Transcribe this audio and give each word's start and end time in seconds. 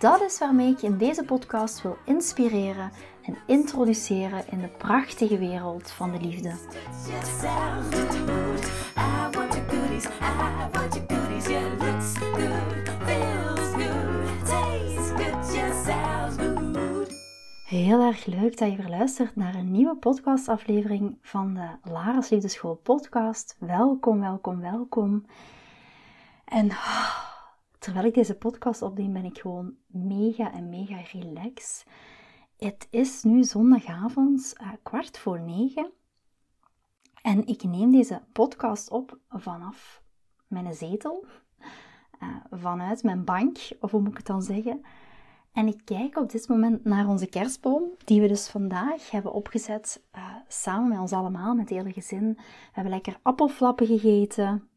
Dat 0.00 0.20
is 0.20 0.38
waarmee 0.38 0.70
ik 0.70 0.78
je 0.78 0.86
in 0.86 0.98
deze 0.98 1.24
podcast 1.24 1.82
wil 1.82 1.96
inspireren 2.04 2.90
en 3.22 3.36
introduceren 3.46 4.44
in 4.50 4.60
de 4.60 4.68
prachtige 4.68 5.38
wereld 5.38 5.90
van 5.90 6.12
de 6.12 6.20
liefde. 6.20 6.52
Heel 17.64 18.02
erg 18.02 18.26
leuk 18.26 18.58
dat 18.58 18.70
je 18.70 18.76
weer 18.76 18.88
luistert 18.88 19.36
naar 19.36 19.54
een 19.54 19.70
nieuwe 19.70 19.96
podcastaflevering 19.96 21.18
van 21.22 21.54
de 21.54 21.90
Lara's 21.90 22.28
Liefdeschool 22.28 22.74
podcast. 22.74 23.56
Welkom, 23.58 24.20
welkom, 24.20 24.60
welkom. 24.60 25.26
En 26.44 26.70
terwijl 27.80 28.06
ik 28.06 28.14
deze 28.14 28.34
podcast 28.34 28.82
opneem, 28.82 29.12
ben 29.12 29.24
ik 29.24 29.38
gewoon 29.38 29.74
mega 29.86 30.52
en 30.52 30.68
mega 30.68 30.96
relaxed. 31.12 31.86
Het 32.56 32.86
is 32.90 33.22
nu 33.22 33.44
zondagavond, 33.44 34.54
uh, 34.62 34.68
kwart 34.82 35.18
voor 35.18 35.40
negen. 35.40 35.90
En 37.22 37.46
ik 37.46 37.62
neem 37.62 37.90
deze 37.90 38.22
podcast 38.32 38.90
op 38.90 39.18
vanaf 39.28 40.02
mijn 40.46 40.74
zetel, 40.74 41.26
uh, 42.22 42.36
vanuit 42.50 43.02
mijn 43.02 43.24
bank, 43.24 43.58
of 43.80 43.90
hoe 43.90 44.00
moet 44.00 44.10
ik 44.10 44.16
het 44.16 44.26
dan 44.26 44.42
zeggen. 44.42 44.80
En 45.52 45.66
ik 45.66 45.80
kijk 45.84 46.16
op 46.16 46.30
dit 46.30 46.48
moment 46.48 46.84
naar 46.84 47.08
onze 47.08 47.26
kerstboom, 47.26 47.82
die 48.04 48.20
we 48.20 48.28
dus 48.28 48.48
vandaag 48.48 49.10
hebben 49.10 49.32
opgezet, 49.32 50.02
uh, 50.16 50.34
samen 50.48 50.88
met 50.88 50.98
ons 50.98 51.12
allemaal, 51.12 51.54
met 51.54 51.68
hele 51.68 51.92
gezin. 51.92 52.32
We 52.36 52.42
hebben 52.72 52.92
lekker 52.92 53.18
appelflappen 53.22 53.86
gegeten, 53.86 54.69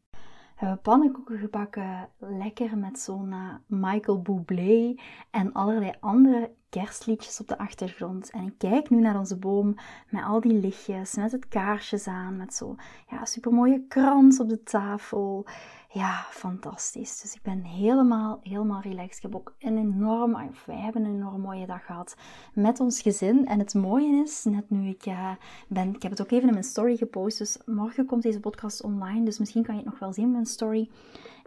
hebben 0.54 0.80
pannenkoeken 0.80 1.38
gebakken, 1.38 2.08
lekker 2.18 2.78
met 2.78 2.98
zo'n 2.98 3.32
uh, 3.32 3.54
Michael 3.66 4.22
Bublé 4.22 4.94
en 5.30 5.52
allerlei 5.52 5.92
andere 6.00 6.50
kerstliedjes 6.80 7.40
op 7.40 7.48
de 7.48 7.58
achtergrond. 7.58 8.30
En 8.30 8.46
ik 8.46 8.58
kijk 8.58 8.90
nu 8.90 9.00
naar 9.00 9.18
onze 9.18 9.36
boom 9.36 9.74
met 10.08 10.24
al 10.24 10.40
die 10.40 10.52
lichtjes, 10.52 11.14
met 11.14 11.32
het 11.32 11.48
kaarsjes 11.48 12.06
aan, 12.06 12.36
met 12.36 12.54
zo'n 12.54 12.78
ja, 13.10 13.24
supermooie 13.24 13.84
krans 13.88 14.40
op 14.40 14.48
de 14.48 14.62
tafel 14.62 15.46
ja, 15.94 16.26
fantastisch. 16.30 17.20
Dus 17.20 17.34
ik 17.34 17.42
ben 17.42 17.62
helemaal, 17.62 18.40
helemaal 18.42 18.80
relaxed. 18.80 19.16
Ik 19.16 19.22
heb 19.22 19.34
ook 19.34 19.54
een 19.58 19.78
enorm, 19.78 20.32
wij 20.66 20.76
hebben 20.76 21.04
een 21.04 21.14
enorm 21.14 21.40
mooie 21.40 21.66
dag 21.66 21.84
gehad 21.84 22.16
met 22.54 22.80
ons 22.80 23.02
gezin. 23.02 23.46
En 23.46 23.58
het 23.58 23.74
mooie 23.74 24.22
is, 24.22 24.44
net 24.44 24.70
nu 24.70 24.88
ik 24.88 25.06
uh, 25.06 25.30
ben, 25.68 25.94
ik 25.94 26.02
heb 26.02 26.10
het 26.10 26.20
ook 26.20 26.30
even 26.30 26.46
in 26.46 26.52
mijn 26.52 26.64
story 26.64 26.96
gepost, 26.96 27.38
dus 27.38 27.58
morgen 27.66 28.06
komt 28.06 28.22
deze 28.22 28.40
podcast 28.40 28.82
online, 28.82 29.24
dus 29.24 29.38
misschien 29.38 29.62
kan 29.62 29.74
je 29.74 29.80
het 29.80 29.90
nog 29.90 29.98
wel 29.98 30.12
zien 30.12 30.24
in 30.24 30.32
mijn 30.32 30.46
story. 30.46 30.90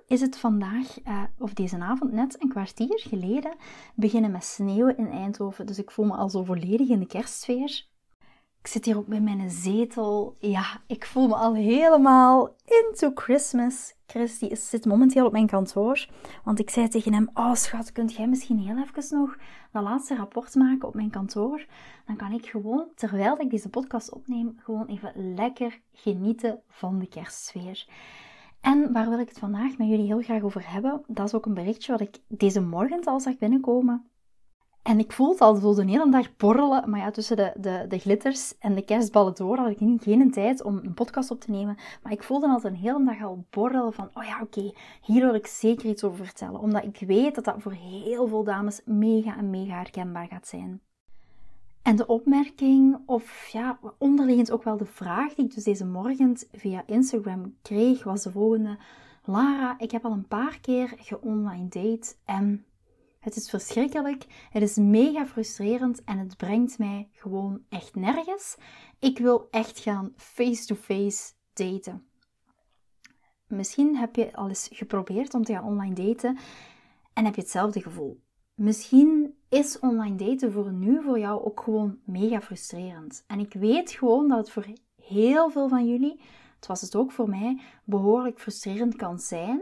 Is 0.08 0.22
het 0.22 0.38
vandaag, 0.38 1.06
uh, 1.06 1.24
of 1.38 1.54
deze 1.54 1.80
avond 1.80 2.12
net, 2.12 2.42
een 2.42 2.50
kwartier 2.50 3.00
geleden, 3.08 3.56
beginnen 3.96 4.32
met 4.32 4.44
sneeuwen 4.44 4.98
in 4.98 5.12
Eindhoven. 5.12 5.66
Dus 5.66 5.78
ik 5.78 5.92
voel 5.92 6.06
me 6.06 6.16
al 6.16 6.30
zo 6.30 6.44
volledig 6.44 6.90
in 6.90 7.00
de 7.00 7.08
kerstsfeer. 7.08 7.86
Ik 8.60 8.68
zit 8.68 8.86
hier 8.86 8.98
ook 8.98 9.08
bij 9.08 9.20
mijn 9.20 9.50
zetel. 9.50 10.36
Ja, 10.40 10.82
ik 10.88 11.06
voel 11.06 11.28
me 11.28 11.36
al 11.36 11.56
helemaal 11.56 12.56
into 12.66 13.12
Christmas. 13.16 13.96
Chris 14.06 14.40
zit 14.70 14.86
momenteel 14.86 15.26
op 15.26 15.32
mijn 15.32 15.48
kantoor. 15.48 16.08
Want 16.44 16.60
ik 16.60 16.70
zei 16.70 16.88
tegen 16.88 17.14
hem, 17.14 17.30
oh 17.34 17.54
schat, 17.54 17.92
kunt 17.92 18.14
jij 18.16 18.28
misschien 18.28 18.60
heel 18.60 18.78
even 18.78 19.18
nog 19.18 19.38
dat 19.72 19.84
laatste 19.84 20.16
rapport 20.16 20.56
maken 20.56 20.88
op 20.88 20.96
mijn 20.96 21.10
kantoor? 21.10 21.66
Dan 22.06 22.16
kan 22.16 22.32
ik 22.32 22.46
gewoon, 22.46 22.86
terwijl 22.96 23.40
ik 23.40 23.50
deze 23.50 23.70
podcast 23.70 24.14
opneem, 24.14 24.56
gewoon 24.58 24.86
even 24.86 25.34
lekker 25.36 25.82
genieten 25.94 26.62
van 26.68 27.00
de 27.00 27.08
kerstsfeer. 27.08 27.88
En 28.68 28.92
waar 28.94 29.10
wil 29.10 29.20
ik 29.20 29.30
het 29.30 29.40
vandaag 29.40 29.78
met 29.78 29.88
jullie 29.88 30.06
heel 30.06 30.22
graag 30.22 30.42
over 30.42 30.72
hebben? 30.72 31.04
Dat 31.08 31.26
is 31.26 31.34
ook 31.34 31.46
een 31.46 31.54
berichtje 31.54 31.92
wat 31.92 32.02
ik 32.02 32.20
deze 32.28 32.62
morgen 32.62 33.04
al 33.04 33.20
zag 33.20 33.38
binnenkomen 33.38 34.10
en 34.88 35.00
ik 35.00 35.12
voelde 35.12 35.44
al 35.44 35.76
de 35.76 35.86
hele 35.86 36.10
dag 36.10 36.36
borrelen. 36.36 36.90
Maar 36.90 37.00
ja, 37.00 37.12
tussen 37.12 37.36
de, 37.36 37.54
de, 37.56 37.86
de 37.88 38.00
glitters 38.00 38.58
en 38.58 38.76
de 38.76 38.86
kerstballen 38.86 39.36
door 39.36 39.58
had 39.58 39.70
ik 39.70 39.80
niet, 39.80 40.04
geen 40.04 40.32
tijd 40.32 40.64
om 40.64 40.78
een 40.78 40.94
podcast 40.94 41.32
op 41.32 41.40
te 41.40 41.52
nemen. 41.52 41.78
Maar 42.04 42.12
ik 42.12 42.24
voelde 42.24 42.48
al 42.48 42.60
een 42.64 42.76
hele 42.76 43.04
dag 43.04 43.24
al 43.24 43.46
borrelen 43.50 43.94
van, 43.94 44.10
oh 44.14 44.24
ja, 44.24 44.42
oké, 44.42 44.72
hier 45.02 45.26
wil 45.26 45.36
ik 45.36 45.48
zeker 45.48 45.90
iets 45.90 46.04
over 46.04 46.26
vertellen. 46.26 46.60
Omdat 46.60 46.84
ik 46.84 47.00
weet 47.08 47.36
dat 47.36 47.44
dat 47.44 47.56
voor 47.62 47.72
heel 47.72 48.28
veel 48.28 48.44
dames 48.44 48.82
mega 48.86 49.38
en 49.38 49.50
mega 49.50 49.76
herkenbaar 49.76 50.28
gaat 50.28 50.48
zijn. 50.48 50.82
En 51.88 51.96
de 51.96 52.06
opmerking, 52.06 52.98
of 53.06 53.48
ja, 53.48 53.80
onderliggend 53.98 54.52
ook 54.52 54.64
wel 54.64 54.78
de 54.78 54.86
vraag 54.86 55.34
die 55.34 55.46
ik 55.46 55.54
dus 55.54 55.64
deze 55.64 55.86
morgen 55.86 56.38
via 56.52 56.84
Instagram 56.86 57.56
kreeg, 57.62 58.04
was 58.04 58.24
de 58.24 58.32
volgende. 58.32 58.78
Lara, 59.24 59.80
ik 59.80 59.92
heb 59.92 60.06
al 60.06 60.12
een 60.12 60.28
paar 60.28 60.60
keer 60.60 60.94
geonline 60.98 61.68
date 61.68 62.16
en 62.26 62.66
het 63.20 63.36
is 63.36 63.50
verschrikkelijk, 63.50 64.26
het 64.50 64.64
is 64.64 64.76
mega 64.76 65.26
frustrerend 65.26 66.04
en 66.04 66.18
het 66.18 66.38
brengt 66.38 66.78
mij 66.78 67.10
gewoon 67.12 67.62
echt 67.70 67.96
nergens. 67.96 68.58
Ik 69.00 69.18
wil 69.18 69.48
echt 69.52 69.80
gaan 69.80 70.14
face-to-face 70.16 71.34
daten. 71.54 72.08
Misschien 73.48 73.98
heb 73.98 74.16
je 74.16 74.36
al 74.36 74.48
eens 74.48 74.70
geprobeerd 74.72 75.34
om 75.34 75.44
te 75.44 75.54
gaan 75.54 75.64
online 75.64 75.96
daten 75.96 76.38
en 77.14 77.26
heb 77.26 77.36
je 77.36 77.42
hetzelfde 77.42 77.82
gevoel. 77.82 78.22
Misschien 78.54 79.27
is 79.50 79.80
online 79.80 80.16
daten 80.16 80.52
voor 80.52 80.72
nu 80.72 81.02
voor 81.02 81.20
jou 81.20 81.46
ook 81.46 81.62
gewoon 81.62 81.98
mega 82.04 82.42
frustrerend. 82.42 83.24
En 83.28 83.40
ik 83.40 83.54
weet 83.54 83.92
gewoon 83.92 84.28
dat 84.28 84.38
het 84.38 84.52
voor 84.52 84.66
heel 85.02 85.50
veel 85.50 85.70
van 85.70 85.88
jullie, 85.88 86.20
het 86.56 86.68
was 86.68 86.82
het 86.82 86.96
ook 86.96 87.12
voor 87.12 87.30
mij, 87.30 87.62
behoorlijk 87.84 88.40
frustrerend 88.40 88.96
kan 88.96 89.20
zijn, 89.20 89.62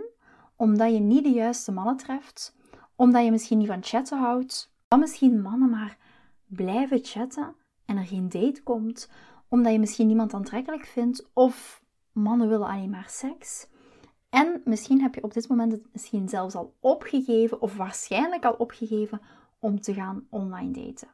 omdat 0.55 0.91
je 0.93 0.99
niet 0.99 1.23
de 1.23 1.31
juiste 1.31 1.71
mannen 1.71 1.97
treft 1.97 2.55
omdat 2.95 3.23
je 3.23 3.31
misschien 3.31 3.57
niet 3.57 3.67
van 3.67 3.83
chatten 3.83 4.17
houdt. 4.17 4.73
Dan 4.87 4.99
misschien 4.99 5.41
mannen 5.41 5.69
maar 5.69 5.97
blijven 6.45 6.99
chatten 7.01 7.55
en 7.85 7.97
er 7.97 8.05
geen 8.05 8.29
date 8.29 8.63
komt. 8.63 9.09
Omdat 9.47 9.71
je 9.71 9.79
misschien 9.79 10.07
niemand 10.07 10.33
aantrekkelijk 10.33 10.85
vindt. 10.85 11.29
Of 11.33 11.83
mannen 12.11 12.49
willen 12.49 12.67
alleen 12.67 12.89
maar 12.89 13.07
seks. 13.09 13.67
En 14.29 14.61
misschien 14.65 15.01
heb 15.01 15.15
je 15.15 15.23
op 15.23 15.33
dit 15.33 15.47
moment 15.47 15.71
het 15.71 15.87
misschien 15.91 16.29
zelfs 16.29 16.55
al 16.55 16.73
opgegeven, 16.79 17.61
of 17.61 17.75
waarschijnlijk 17.75 18.45
al 18.45 18.53
opgegeven, 18.53 19.21
om 19.65 19.81
te 19.81 19.93
gaan 19.93 20.27
online 20.29 20.71
daten. 20.71 21.07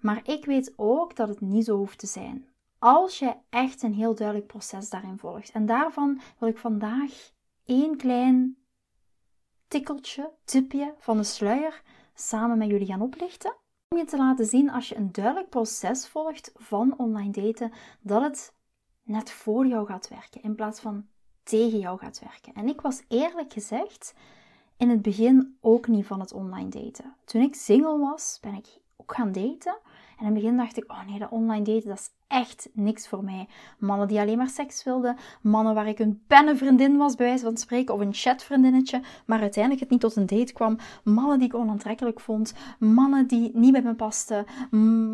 Maar 0.00 0.20
ik 0.28 0.44
weet 0.44 0.72
ook 0.76 1.16
dat 1.16 1.28
het 1.28 1.40
niet 1.40 1.64
zo 1.64 1.76
hoeft 1.76 1.98
te 1.98 2.06
zijn. 2.06 2.48
Als 2.78 3.18
je 3.18 3.34
echt 3.50 3.82
een 3.82 3.94
heel 3.94 4.14
duidelijk 4.14 4.46
proces 4.46 4.90
daarin 4.90 5.18
volgt. 5.18 5.50
En 5.50 5.66
daarvan 5.66 6.20
wil 6.38 6.48
ik 6.48 6.58
vandaag 6.58 7.32
één 7.64 7.96
klein 7.96 8.56
tikkeltje, 9.68 10.32
tipje 10.44 10.94
van 10.98 11.16
de 11.16 11.24
sluier 11.24 11.82
samen 12.14 12.58
met 12.58 12.68
jullie 12.68 12.86
gaan 12.86 13.02
oplichten. 13.02 13.56
Om 13.88 13.98
je 13.98 14.04
te 14.04 14.16
laten 14.16 14.46
zien 14.46 14.70
als 14.70 14.88
je 14.88 14.96
een 14.96 15.12
duidelijk 15.12 15.48
proces 15.48 16.06
volgt 16.06 16.52
van 16.54 16.98
online 16.98 17.30
daten, 17.30 17.72
dat 18.00 18.22
het 18.22 18.54
net 19.02 19.30
voor 19.30 19.66
jou 19.66 19.86
gaat 19.86 20.08
werken 20.08 20.42
in 20.42 20.54
plaats 20.54 20.80
van 20.80 21.06
tegen 21.42 21.78
jou 21.78 21.98
gaat 21.98 22.18
werken. 22.18 22.54
En 22.54 22.68
ik 22.68 22.80
was 22.80 23.02
eerlijk 23.08 23.52
gezegd 23.52 24.14
in 24.76 24.88
het 24.88 25.02
begin 25.02 25.56
ook 25.60 25.86
niet 25.86 26.06
van 26.06 26.20
het 26.20 26.32
online 26.32 26.68
daten. 26.68 27.14
Toen 27.24 27.42
ik 27.42 27.54
single 27.54 27.98
was, 27.98 28.38
ben 28.40 28.54
ik 28.54 28.66
ook 28.96 29.14
gaan 29.14 29.32
daten. 29.32 29.78
En 30.18 30.26
in 30.26 30.32
het 30.32 30.34
begin 30.34 30.56
dacht 30.56 30.76
ik, 30.76 30.90
oh 30.90 31.06
nee, 31.06 31.18
dat 31.18 31.30
online 31.30 31.64
daten, 31.64 31.88
dat 31.88 31.98
is 31.98 32.10
echt 32.26 32.68
niks 32.72 33.08
voor 33.08 33.24
mij. 33.24 33.48
Mannen 33.78 34.08
die 34.08 34.20
alleen 34.20 34.36
maar 34.36 34.48
seks 34.48 34.84
wilden, 34.84 35.16
mannen 35.42 35.74
waar 35.74 35.88
ik 35.88 35.98
een 35.98 36.22
pennenvriendin 36.26 36.96
was, 36.96 37.14
bij 37.14 37.26
wijze 37.26 37.44
van 37.44 37.56
spreken, 37.56 37.94
of 37.94 38.00
een 38.00 38.14
chatvriendinnetje, 38.14 39.02
maar 39.26 39.40
uiteindelijk 39.40 39.82
het 39.82 39.90
niet 39.90 40.00
tot 40.00 40.16
een 40.16 40.26
date 40.26 40.52
kwam. 40.52 40.78
Mannen 41.04 41.38
die 41.38 41.48
ik 41.48 41.54
onaantrekkelijk 41.54 42.20
vond, 42.20 42.54
mannen 42.78 43.26
die 43.26 43.50
niet 43.54 43.72
bij 43.72 43.82
me 43.82 43.94
pasten, 43.94 44.44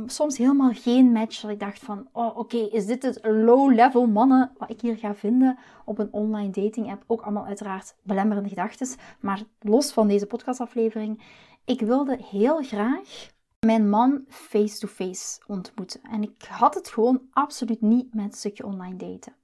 soms 0.07 0.37
helemaal 0.37 0.73
geen 0.73 1.13
match. 1.13 1.41
Dat 1.41 1.51
ik 1.51 1.61
dacht 1.61 1.79
van, 1.79 2.09
oh 2.13 2.39
oké, 2.39 2.57
is 2.57 2.87
dit 2.87 3.03
het 3.03 3.19
low-level 3.23 4.07
mannen 4.07 4.51
wat 4.59 4.71
ik 4.71 4.81
hier 4.81 4.97
ga 4.97 5.15
vinden 5.15 5.59
op 5.85 5.99
een 5.99 6.13
online 6.13 6.51
dating 6.51 6.91
app? 6.91 7.05
Ook 7.07 7.21
allemaal 7.21 7.47
uiteraard 7.47 7.97
belemmerende 8.03 8.49
gedachten, 8.49 8.89
maar 9.21 9.43
los 9.61 9.93
van 9.93 10.09
deze 10.09 10.27
podcastaflevering. 10.27 11.23
Ik 11.65 11.81
wilde 11.81 12.19
heel 12.31 12.63
graag 12.63 13.29
mijn 13.67 13.89
man 13.89 14.25
face-to-face 14.29 15.41
ontmoeten. 15.47 16.01
En 16.03 16.23
ik 16.23 16.43
had 16.43 16.75
het 16.75 16.89
gewoon 16.89 17.29
absoluut 17.33 17.81
niet 17.81 18.15
met 18.15 18.25
een 18.25 18.33
stukje 18.33 18.67
online 18.67 18.97
daten. 18.97 19.35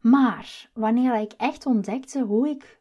Maar 0.00 0.70
wanneer 0.72 1.20
ik 1.20 1.32
echt 1.32 1.66
ontdekte 1.66 2.22
hoe 2.22 2.48
ik 2.48 2.80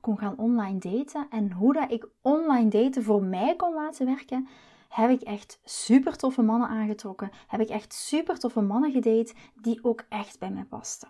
kon 0.00 0.18
gaan 0.18 0.38
online 0.38 0.78
daten 0.78 1.26
en 1.30 1.52
hoe 1.52 1.72
dat 1.72 1.90
ik 1.90 2.08
online 2.20 2.70
daten 2.70 3.02
voor 3.02 3.22
mij 3.22 3.56
kon 3.56 3.74
laten 3.74 4.06
werken, 4.06 4.48
heb 4.88 5.10
ik 5.10 5.22
echt 5.22 5.60
super 5.64 6.16
toffe 6.16 6.42
mannen 6.42 6.68
aangetrokken. 6.68 7.30
Heb 7.46 7.60
ik 7.60 7.68
echt 7.68 7.92
super 7.92 8.38
toffe 8.38 8.60
mannen 8.60 8.92
gedate 8.92 9.34
die 9.60 9.84
ook 9.84 10.04
echt 10.08 10.38
bij 10.38 10.50
mij 10.50 10.64
pasten. 10.64 11.08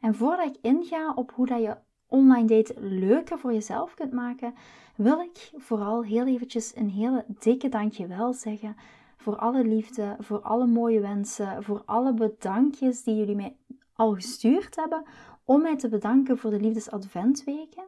En 0.00 0.14
voordat 0.14 0.46
ik 0.46 0.62
inga 0.62 1.12
op 1.14 1.32
hoe 1.34 1.46
dat 1.46 1.62
je 1.62 1.76
online 2.06 2.46
date 2.46 2.74
leuker 2.78 3.38
voor 3.38 3.52
jezelf 3.52 3.94
kunt 3.94 4.12
maken, 4.12 4.54
wil 4.96 5.20
ik 5.20 5.50
vooral 5.56 6.04
heel 6.04 6.26
eventjes 6.26 6.76
een 6.76 6.90
hele 6.90 7.24
dikke 7.38 7.68
dankjewel 7.68 8.32
zeggen 8.32 8.76
voor 9.16 9.36
alle 9.36 9.64
liefde, 9.64 10.16
voor 10.20 10.40
alle 10.40 10.66
mooie 10.66 11.00
wensen, 11.00 11.62
voor 11.62 11.82
alle 11.84 12.14
bedankjes 12.14 13.02
die 13.02 13.16
jullie 13.16 13.36
mij 13.36 13.56
al 13.94 14.14
gestuurd 14.14 14.76
hebben 14.76 15.02
om 15.44 15.62
mij 15.62 15.76
te 15.76 15.88
bedanken 15.88 16.38
voor 16.38 16.50
de 16.50 16.60
liefdesadventweken. 16.60 17.84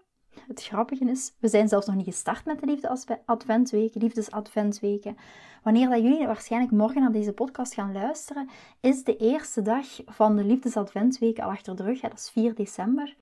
Het 0.46 0.62
grappige 0.62 1.04
is, 1.04 1.34
we 1.38 1.48
zijn 1.48 1.68
zelfs 1.68 1.86
nog 1.86 1.96
niet 1.96 2.04
gestart 2.04 2.44
met 2.44 2.60
de 2.60 2.66
liefdesadventweken, 2.66 4.00
liefdesadventweken. 4.00 5.16
Wanneer 5.62 5.88
dat 5.88 6.02
jullie 6.02 6.26
waarschijnlijk 6.26 6.72
morgen 6.72 7.00
naar 7.00 7.12
deze 7.12 7.32
podcast 7.32 7.74
gaan 7.74 7.92
luisteren, 7.92 8.48
is 8.80 9.04
de 9.04 9.16
eerste 9.16 9.62
dag 9.62 9.86
van 10.06 10.36
de 10.36 10.44
liefdesadventweken 10.44 11.44
al 11.44 11.50
achter 11.50 11.76
de 11.76 11.82
rug. 11.82 12.00
dat 12.00 12.12
is 12.12 12.30
4 12.30 12.54
december. 12.54 13.16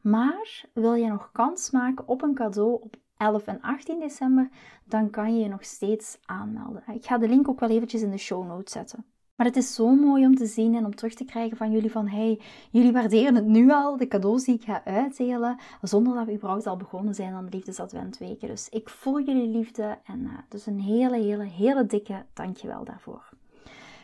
Maar 0.00 0.64
wil 0.72 0.94
je 0.94 1.08
nog 1.08 1.32
kans 1.32 1.70
maken 1.70 2.08
op 2.08 2.22
een 2.22 2.34
cadeau 2.34 2.82
op 2.82 2.96
11 3.16 3.46
en 3.46 3.60
18 3.60 4.00
december, 4.00 4.48
dan 4.84 5.10
kan 5.10 5.34
je 5.34 5.42
je 5.42 5.48
nog 5.48 5.64
steeds 5.64 6.18
aanmelden. 6.24 6.82
Ik 6.92 7.06
ga 7.06 7.18
de 7.18 7.28
link 7.28 7.48
ook 7.48 7.60
wel 7.60 7.70
eventjes 7.70 8.02
in 8.02 8.10
de 8.10 8.18
show 8.18 8.46
notes 8.46 8.72
zetten. 8.72 9.04
Maar 9.40 9.48
het 9.48 9.58
is 9.58 9.74
zo 9.74 9.94
mooi 9.94 10.26
om 10.26 10.34
te 10.34 10.46
zien 10.46 10.74
en 10.74 10.84
om 10.84 10.94
terug 10.94 11.14
te 11.14 11.24
krijgen 11.24 11.56
van 11.56 11.70
jullie 11.70 11.90
van 11.90 12.08
hey, 12.08 12.40
jullie 12.70 12.92
waarderen 12.92 13.34
het 13.34 13.46
nu 13.46 13.70
al, 13.70 13.96
de 13.96 14.08
cadeaus 14.08 14.44
die 14.44 14.54
ik 14.54 14.64
ga 14.64 14.84
uitdelen, 14.84 15.58
zonder 15.82 16.14
dat 16.14 16.26
we 16.26 16.34
überhaupt 16.34 16.66
al 16.66 16.76
begonnen 16.76 17.14
zijn 17.14 17.32
aan 17.32 17.44
de 17.44 17.56
liefdesadventweken. 17.56 18.48
Dus 18.48 18.68
ik 18.68 18.88
voel 18.88 19.20
jullie 19.20 19.48
liefde 19.48 19.98
en 20.04 20.20
uh, 20.20 20.38
dus 20.48 20.66
een 20.66 20.80
hele, 20.80 21.16
hele, 21.16 21.44
hele 21.44 21.86
dikke 21.86 22.24
dankjewel 22.32 22.84
daarvoor. 22.84 23.28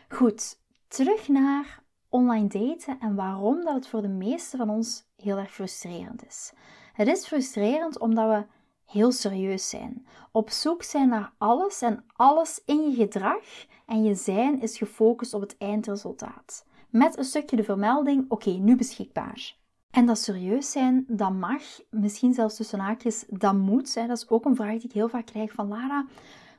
Goed, 0.09 0.61
terug 0.89 1.29
naar 1.29 1.83
online 2.09 2.49
daten 2.49 3.01
en 3.01 3.15
waarom 3.15 3.65
dat 3.65 3.75
het 3.75 3.89
voor 3.89 4.03
de 4.03 4.09
meeste 4.09 4.57
van 4.57 4.71
ons 4.71 5.06
heel 5.17 5.37
erg 5.37 5.53
frustrerend 5.53 6.27
is. 6.27 6.53
Het 6.93 7.09
is 7.09 7.27
frustrerend 7.27 7.99
omdat 7.99 8.29
we 8.29 8.47
heel 8.87 9.13
serieus 9.13 9.69
zijn. 9.69 10.07
Op 10.33 10.51
zoek 10.51 10.83
zijn 10.83 11.09
naar 11.09 11.33
alles 11.39 11.83
en 11.83 12.05
alles 12.13 12.63
in 12.65 12.91
je 12.91 12.97
gedrag 12.97 13.67
en 13.87 14.05
je 14.05 14.15
zijn 14.15 14.61
is 14.61 14.79
gefocust 14.79 15.35
op 15.35 15.41
het 15.41 15.57
eindresultaat. 15.59 16.67
Met 16.91 17.19
een 17.19 17.25
stukje 17.25 17.57
de 17.57 17.65
vermelding, 17.65 18.25
oké, 18.29 18.51
nu 18.51 18.77
beschikbaar. 18.77 19.57
En 19.91 20.07
dat 20.07 20.19
serieus 20.19 20.71
zijn, 20.71 21.05
dat 21.09 21.33
mag, 21.33 21.63
misschien 21.91 22.35
zelfs 22.35 22.57
tussen 22.57 22.79
haakjes, 22.79 23.25
dat 23.29 23.55
moet. 23.55 23.95
Hè. 23.95 24.07
Dat 24.07 24.17
is 24.17 24.29
ook 24.29 24.45
een 24.45 24.57
vraag 24.57 24.73
die 24.73 24.85
ik 24.85 24.93
heel 24.93 25.09
vaak 25.09 25.27
krijg 25.27 25.53
van 25.53 25.69
Lara. 25.69 26.07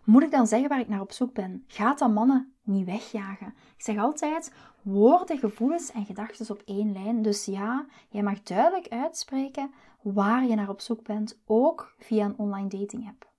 Moet 0.08 0.24
ik 0.24 0.32
dan 0.32 0.48
zeggen 0.48 0.70
waar 0.70 0.80
ik 0.80 0.88
naar 0.88 1.02
op 1.02 1.12
zoek 1.12 1.34
ben? 1.34 1.64
Gaat 1.68 2.00
dat 2.00 2.14
mannen 2.14 2.54
niet 2.64 2.86
wegjagen? 2.86 3.48
Ik 3.48 3.84
zeg 3.84 3.98
altijd, 3.98 4.54
woorden, 4.82 5.38
gevoelens 5.38 5.92
en 5.92 6.06
gedachten 6.06 6.56
op 6.56 6.62
één 6.66 6.92
lijn. 6.92 7.22
Dus 7.22 7.46
ja, 7.46 7.86
jij 8.10 8.24
mag 8.24 8.42
duidelijk 8.42 8.88
uitspreken 8.88 9.74
waar 10.02 10.46
je 10.46 10.56
naar 10.56 10.70
op 10.70 10.82
zoek 10.82 11.04
bent, 11.04 11.40
ook 11.46 11.94
via 12.00 12.26
een 12.26 12.38
online 12.38 12.68
dating 12.68 13.08
app. 13.08 13.32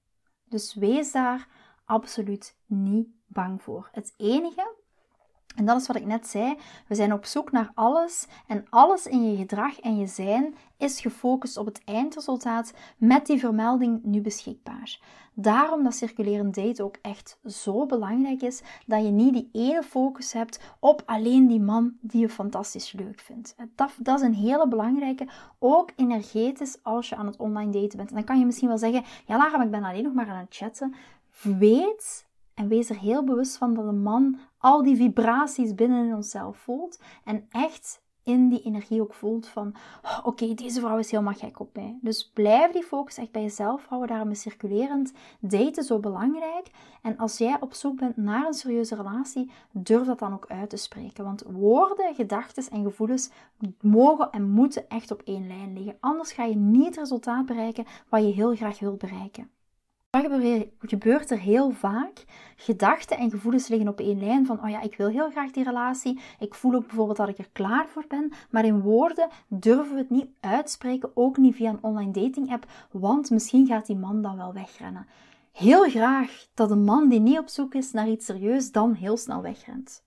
Dus 0.44 0.74
wees 0.74 1.12
daar 1.12 1.48
absoluut 1.84 2.56
niet 2.66 3.08
bang 3.26 3.62
voor. 3.62 3.88
Het 3.92 4.14
enige, 4.16 4.74
en 5.58 5.64
dat 5.64 5.80
is 5.80 5.86
wat 5.86 5.96
ik 5.96 6.06
net 6.06 6.26
zei, 6.26 6.56
we 6.86 6.94
zijn 6.94 7.12
op 7.12 7.24
zoek 7.24 7.52
naar 7.52 7.70
alles 7.74 8.26
en 8.46 8.66
alles 8.68 9.06
in 9.06 9.30
je 9.30 9.36
gedrag 9.36 9.80
en 9.80 9.98
je 9.98 10.06
zijn 10.06 10.54
is 10.76 11.00
gefocust 11.00 11.56
op 11.56 11.66
het 11.66 11.80
eindresultaat 11.84 12.72
met 12.96 13.26
die 13.26 13.38
vermelding 13.38 14.00
nu 14.02 14.20
beschikbaar. 14.20 15.00
Daarom 15.34 15.84
dat 15.84 15.94
circulerend 15.94 16.54
date 16.54 16.82
ook 16.82 16.96
echt 17.02 17.38
zo 17.44 17.86
belangrijk 17.86 18.42
is 18.42 18.62
dat 18.86 19.04
je 19.04 19.10
niet 19.10 19.32
die 19.32 19.48
ene 19.52 19.82
focus 19.82 20.32
hebt 20.32 20.60
op 20.80 21.02
alleen 21.06 21.46
die 21.46 21.60
man 21.60 21.96
die 22.00 22.20
je 22.20 22.28
fantastisch 22.28 22.92
leuk 22.92 23.20
vindt. 23.20 23.54
Dat, 23.74 23.90
dat 23.98 24.18
is 24.18 24.26
een 24.26 24.34
hele 24.34 24.68
belangrijke, 24.68 25.28
ook 25.58 25.90
energetisch 25.96 26.78
als 26.82 27.08
je 27.08 27.16
aan 27.16 27.26
het 27.26 27.36
online 27.36 27.72
daten 27.72 27.96
bent. 27.96 28.08
En 28.08 28.14
dan 28.14 28.24
kan 28.24 28.38
je 28.38 28.44
misschien 28.44 28.68
wel 28.68 28.78
zeggen, 28.78 29.04
ja 29.26 29.36
Lara, 29.36 29.56
maar 29.56 29.66
ik 29.66 29.72
ben 29.72 29.84
alleen 29.84 30.02
nog 30.02 30.14
maar 30.14 30.28
aan 30.28 30.36
het 30.36 30.56
chatten. 30.56 30.94
Weet 31.42 32.26
en 32.58 32.68
wees 32.68 32.90
er 32.90 32.98
heel 32.98 33.24
bewust 33.24 33.56
van 33.56 33.74
dat 33.74 33.84
een 33.84 34.02
man 34.02 34.38
al 34.58 34.82
die 34.82 34.96
vibraties 34.96 35.74
binnen 35.74 36.06
in 36.06 36.14
onszelf 36.14 36.56
voelt 36.56 37.00
en 37.24 37.46
echt 37.50 38.00
in 38.28 38.48
die 38.48 38.62
energie 38.62 39.00
ook 39.00 39.14
voelt 39.14 39.46
van, 39.46 39.74
oh, 40.02 40.18
oké, 40.24 40.54
deze 40.54 40.80
vrouw 40.80 40.98
is 40.98 41.10
helemaal 41.10 41.34
gek 41.34 41.60
op 41.60 41.74
mij. 41.74 41.98
Dus 42.00 42.30
blijf 42.30 42.72
die 42.72 42.82
focus 42.82 43.16
echt 43.16 43.32
bij 43.32 43.42
jezelf 43.42 43.86
houden. 43.86 44.08
Daarom 44.08 44.30
is 44.30 44.40
circulerend 44.40 45.12
daten 45.40 45.84
zo 45.84 45.98
belangrijk. 45.98 46.70
En 47.02 47.16
als 47.16 47.38
jij 47.38 47.56
op 47.60 47.74
zoek 47.74 47.98
bent 47.98 48.16
naar 48.16 48.46
een 48.46 48.54
serieuze 48.54 48.94
relatie, 48.94 49.50
durf 49.72 50.06
dat 50.06 50.18
dan 50.18 50.32
ook 50.32 50.46
uit 50.48 50.70
te 50.70 50.76
spreken. 50.76 51.24
Want 51.24 51.42
woorden, 51.46 52.14
gedachten 52.14 52.64
en 52.70 52.82
gevoelens 52.82 53.30
mogen 53.80 54.30
en 54.30 54.50
moeten 54.50 54.88
echt 54.88 55.10
op 55.10 55.22
één 55.24 55.46
lijn 55.46 55.72
liggen. 55.72 55.96
Anders 56.00 56.32
ga 56.32 56.44
je 56.44 56.56
niet 56.56 56.86
het 56.86 56.96
resultaat 56.96 57.46
bereiken 57.46 57.84
wat 58.08 58.22
je 58.22 58.32
heel 58.32 58.54
graag 58.56 58.78
wilt 58.78 58.98
bereiken. 58.98 59.50
Dat 60.10 60.26
gebeurt 60.80 61.30
er 61.30 61.38
heel 61.38 61.70
vaak. 61.70 62.24
Gedachten 62.56 63.18
en 63.18 63.30
gevoelens 63.30 63.68
liggen 63.68 63.88
op 63.88 64.00
één 64.00 64.18
lijn 64.18 64.46
van, 64.46 64.62
oh 64.62 64.68
ja, 64.70 64.80
ik 64.80 64.96
wil 64.96 65.08
heel 65.08 65.30
graag 65.30 65.50
die 65.50 65.64
relatie. 65.64 66.20
Ik 66.38 66.54
voel 66.54 66.74
ook 66.74 66.86
bijvoorbeeld 66.86 67.16
dat 67.16 67.28
ik 67.28 67.38
er 67.38 67.48
klaar 67.52 67.88
voor 67.88 68.04
ben. 68.08 68.32
Maar 68.50 68.64
in 68.64 68.80
woorden 68.80 69.28
durven 69.48 69.94
we 69.94 69.98
het 69.98 70.10
niet 70.10 70.28
uitspreken, 70.40 71.10
ook 71.14 71.36
niet 71.36 71.54
via 71.54 71.70
een 71.70 71.82
online 71.82 72.10
dating 72.10 72.52
app, 72.52 72.66
want 72.90 73.30
misschien 73.30 73.66
gaat 73.66 73.86
die 73.86 73.96
man 73.96 74.22
dan 74.22 74.36
wel 74.36 74.52
wegrennen. 74.52 75.06
Heel 75.52 75.88
graag 75.88 76.46
dat 76.54 76.70
een 76.70 76.84
man 76.84 77.08
die 77.08 77.20
niet 77.20 77.38
op 77.38 77.48
zoek 77.48 77.74
is 77.74 77.92
naar 77.92 78.08
iets 78.08 78.26
serieus 78.26 78.72
dan 78.72 78.94
heel 78.94 79.16
snel 79.16 79.42
wegrent. 79.42 80.02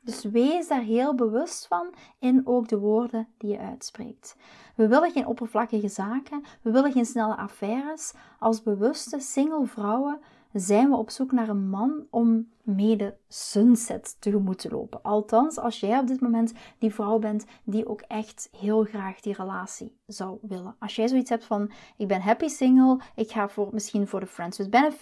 Dus 0.00 0.24
wees 0.24 0.68
daar 0.68 0.82
heel 0.82 1.14
bewust 1.14 1.66
van 1.66 1.94
in 2.18 2.46
ook 2.46 2.68
de 2.68 2.78
woorden 2.78 3.28
die 3.38 3.50
je 3.50 3.58
uitspreekt. 3.58 4.36
We 4.76 4.88
willen 4.88 5.10
geen 5.10 5.26
oppervlakkige 5.26 5.88
zaken, 5.88 6.44
we 6.62 6.70
willen 6.70 6.92
geen 6.92 7.06
snelle 7.06 7.36
affaires. 7.36 8.12
Als 8.38 8.62
bewuste 8.62 9.20
single 9.20 9.66
vrouwen 9.66 10.20
zijn 10.52 10.90
we 10.90 10.96
op 10.96 11.10
zoek 11.10 11.32
naar 11.32 11.48
een 11.48 11.68
man 11.68 12.06
om 12.10 12.48
mee 12.62 12.96
de 12.96 13.14
sunset 13.28 14.16
tegemoet 14.18 14.58
te 14.58 14.70
lopen. 14.70 15.02
Althans, 15.02 15.58
als 15.58 15.80
jij 15.80 15.98
op 15.98 16.06
dit 16.06 16.20
moment 16.20 16.52
die 16.78 16.94
vrouw 16.94 17.18
bent 17.18 17.44
die 17.64 17.88
ook 17.88 18.00
echt 18.00 18.48
heel 18.58 18.84
graag 18.84 19.20
die 19.20 19.34
relatie 19.34 19.96
zou 20.06 20.38
willen. 20.42 20.76
Als 20.78 20.96
jij 20.96 21.08
zoiets 21.08 21.30
hebt 21.30 21.44
van, 21.44 21.70
ik 21.96 22.08
ben 22.08 22.20
happy 22.20 22.48
single, 22.48 23.00
ik 23.14 23.30
ga 23.30 23.48
voor, 23.48 23.68
misschien 23.72 24.06
voor 24.06 24.20
de 24.20 24.26
friends 24.26 24.58
with, 24.58 24.94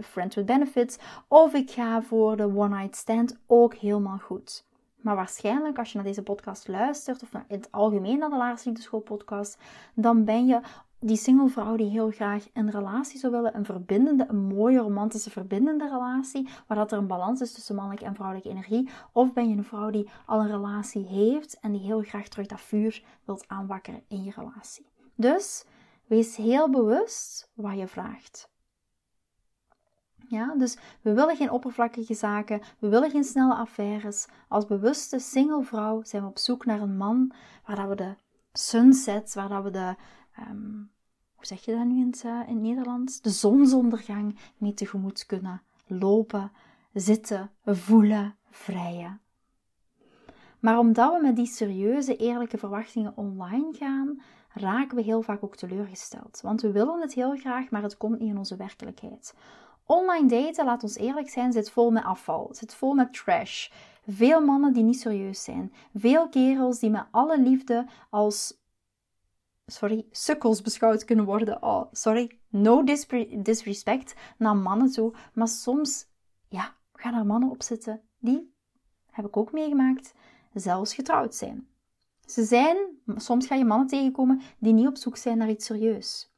friends 0.00 0.34
with 0.34 0.46
benefits, 0.46 0.98
of 1.28 1.54
ik 1.54 1.70
ga 1.70 2.02
voor 2.02 2.36
de 2.36 2.56
one 2.56 2.76
night 2.76 2.96
stand, 2.96 3.36
ook 3.46 3.74
helemaal 3.74 4.18
goed. 4.18 4.64
Maar 5.04 5.16
waarschijnlijk 5.16 5.78
als 5.78 5.90
je 5.90 5.96
naar 5.96 6.06
deze 6.06 6.22
podcast 6.22 6.68
luistert, 6.68 7.22
of 7.22 7.32
in 7.32 7.44
het 7.48 7.68
algemeen 7.70 8.18
naar 8.18 8.30
de 8.30 8.36
Laars 8.36 8.64
Liefdeschool 8.64 9.00
podcast, 9.00 9.58
dan 9.94 10.24
ben 10.24 10.46
je 10.46 10.60
die 11.06 11.16
single 11.16 11.48
vrouw 11.48 11.76
die 11.76 11.90
heel 11.90 12.10
graag 12.10 12.48
een 12.52 12.70
relatie 12.70 13.18
zou 13.18 13.32
willen, 13.32 13.56
een 13.56 13.64
verbindende, 13.64 14.26
een 14.28 14.46
mooie, 14.46 14.78
romantische, 14.78 15.30
verbindende 15.30 15.88
relatie, 15.88 16.48
waar 16.66 16.76
dat 16.76 16.92
er 16.92 16.98
een 16.98 17.06
balans 17.06 17.40
is 17.40 17.52
tussen 17.52 17.74
mannelijke 17.74 18.04
en 18.04 18.14
vrouwelijke 18.14 18.50
energie. 18.50 18.88
Of 19.12 19.32
ben 19.32 19.48
je 19.48 19.56
een 19.56 19.64
vrouw 19.64 19.90
die 19.90 20.08
al 20.26 20.40
een 20.40 20.50
relatie 20.50 21.06
heeft 21.06 21.60
en 21.60 21.72
die 21.72 21.80
heel 21.80 22.02
graag 22.02 22.28
terug 22.28 22.46
dat 22.46 22.60
vuur 22.60 23.04
wilt 23.24 23.48
aanwakkeren 23.48 24.02
in 24.08 24.24
je 24.24 24.32
relatie. 24.36 24.86
Dus 25.14 25.64
wees 26.06 26.36
heel 26.36 26.70
bewust 26.70 27.50
wat 27.54 27.78
je 27.78 27.86
vraagt. 27.86 28.52
Ja, 30.28 30.54
dus 30.54 30.78
we 31.02 31.12
willen 31.12 31.36
geen 31.36 31.50
oppervlakkige 31.50 32.14
zaken, 32.14 32.60
we 32.78 32.88
willen 32.88 33.10
geen 33.10 33.24
snelle 33.24 33.54
affaires. 33.54 34.26
Als 34.48 34.66
bewuste 34.66 35.18
single 35.18 35.62
vrouw 35.62 36.02
zijn 36.02 36.22
we 36.22 36.28
op 36.28 36.38
zoek 36.38 36.64
naar 36.64 36.80
een 36.80 36.96
man 36.96 37.32
waar 37.66 37.76
dat 37.76 37.88
we 37.88 37.94
de 37.94 38.14
sunsets, 38.52 39.34
waar 39.34 39.48
dat 39.48 39.62
we 39.62 39.70
de, 39.70 39.94
ehm, 40.34 40.82
zeg 41.44 41.64
je 41.64 41.74
dat 41.74 41.84
nu 41.84 42.00
in 42.00 42.06
het, 42.06 42.22
uh, 42.26 42.40
in 42.48 42.60
Nederlands? 42.60 43.20
De 43.20 43.30
zonsondergang 43.30 44.38
mee 44.56 44.74
tegemoet 44.74 45.26
kunnen 45.26 45.62
lopen, 45.86 46.52
zitten, 46.92 47.50
voelen, 47.64 48.36
vrijen. 48.50 49.20
Maar 50.60 50.78
omdat 50.78 51.12
we 51.12 51.22
met 51.22 51.36
die 51.36 51.46
serieuze, 51.46 52.16
eerlijke 52.16 52.58
verwachtingen 52.58 53.16
online 53.16 53.72
gaan, 53.72 54.22
raken 54.52 54.96
we 54.96 55.02
heel 55.02 55.22
vaak 55.22 55.44
ook 55.44 55.56
teleurgesteld. 55.56 56.40
Want 56.42 56.60
we 56.60 56.72
willen 56.72 57.00
het 57.00 57.14
heel 57.14 57.36
graag, 57.36 57.70
maar 57.70 57.82
het 57.82 57.96
komt 57.96 58.18
niet 58.18 58.28
in 58.28 58.38
onze 58.38 58.56
werkelijkheid. 58.56 59.34
Online 59.86 60.28
daten, 60.28 60.64
laat 60.64 60.82
ons 60.82 60.96
eerlijk 60.96 61.28
zijn, 61.28 61.52
zit 61.52 61.70
vol 61.70 61.90
met 61.90 62.04
afval, 62.04 62.48
zit 62.52 62.74
vol 62.74 62.94
met 62.94 63.12
trash. 63.12 63.68
Veel 64.06 64.40
mannen 64.40 64.72
die 64.72 64.82
niet 64.82 65.00
serieus 65.00 65.44
zijn. 65.44 65.72
Veel 65.94 66.28
kerels 66.28 66.78
die 66.78 66.90
met 66.90 67.06
alle 67.10 67.40
liefde 67.40 67.86
als 68.10 68.62
sorry, 69.66 70.06
sukkels 70.10 70.62
beschouwd 70.62 71.04
kunnen 71.04 71.24
worden. 71.24 71.62
Oh, 71.62 71.84
sorry, 71.92 72.38
no 72.48 72.84
disrespect 73.42 74.14
naar 74.38 74.56
mannen 74.56 74.90
toe. 74.90 75.14
Maar 75.32 75.48
soms, 75.48 76.06
ja, 76.48 76.74
gaan 76.92 77.14
er 77.14 77.26
mannen 77.26 77.50
op 77.50 77.62
zitten 77.62 78.02
die, 78.18 78.54
heb 79.10 79.26
ik 79.26 79.36
ook 79.36 79.52
meegemaakt, 79.52 80.14
zelfs 80.52 80.94
getrouwd 80.94 81.34
zijn. 81.34 81.68
Ze 82.26 82.44
zijn, 82.44 82.76
soms 83.16 83.46
ga 83.46 83.54
je 83.54 83.64
mannen 83.64 83.86
tegenkomen 83.86 84.40
die 84.58 84.72
niet 84.72 84.86
op 84.86 84.96
zoek 84.96 85.16
zijn 85.16 85.38
naar 85.38 85.50
iets 85.50 85.66
serieus. 85.66 86.32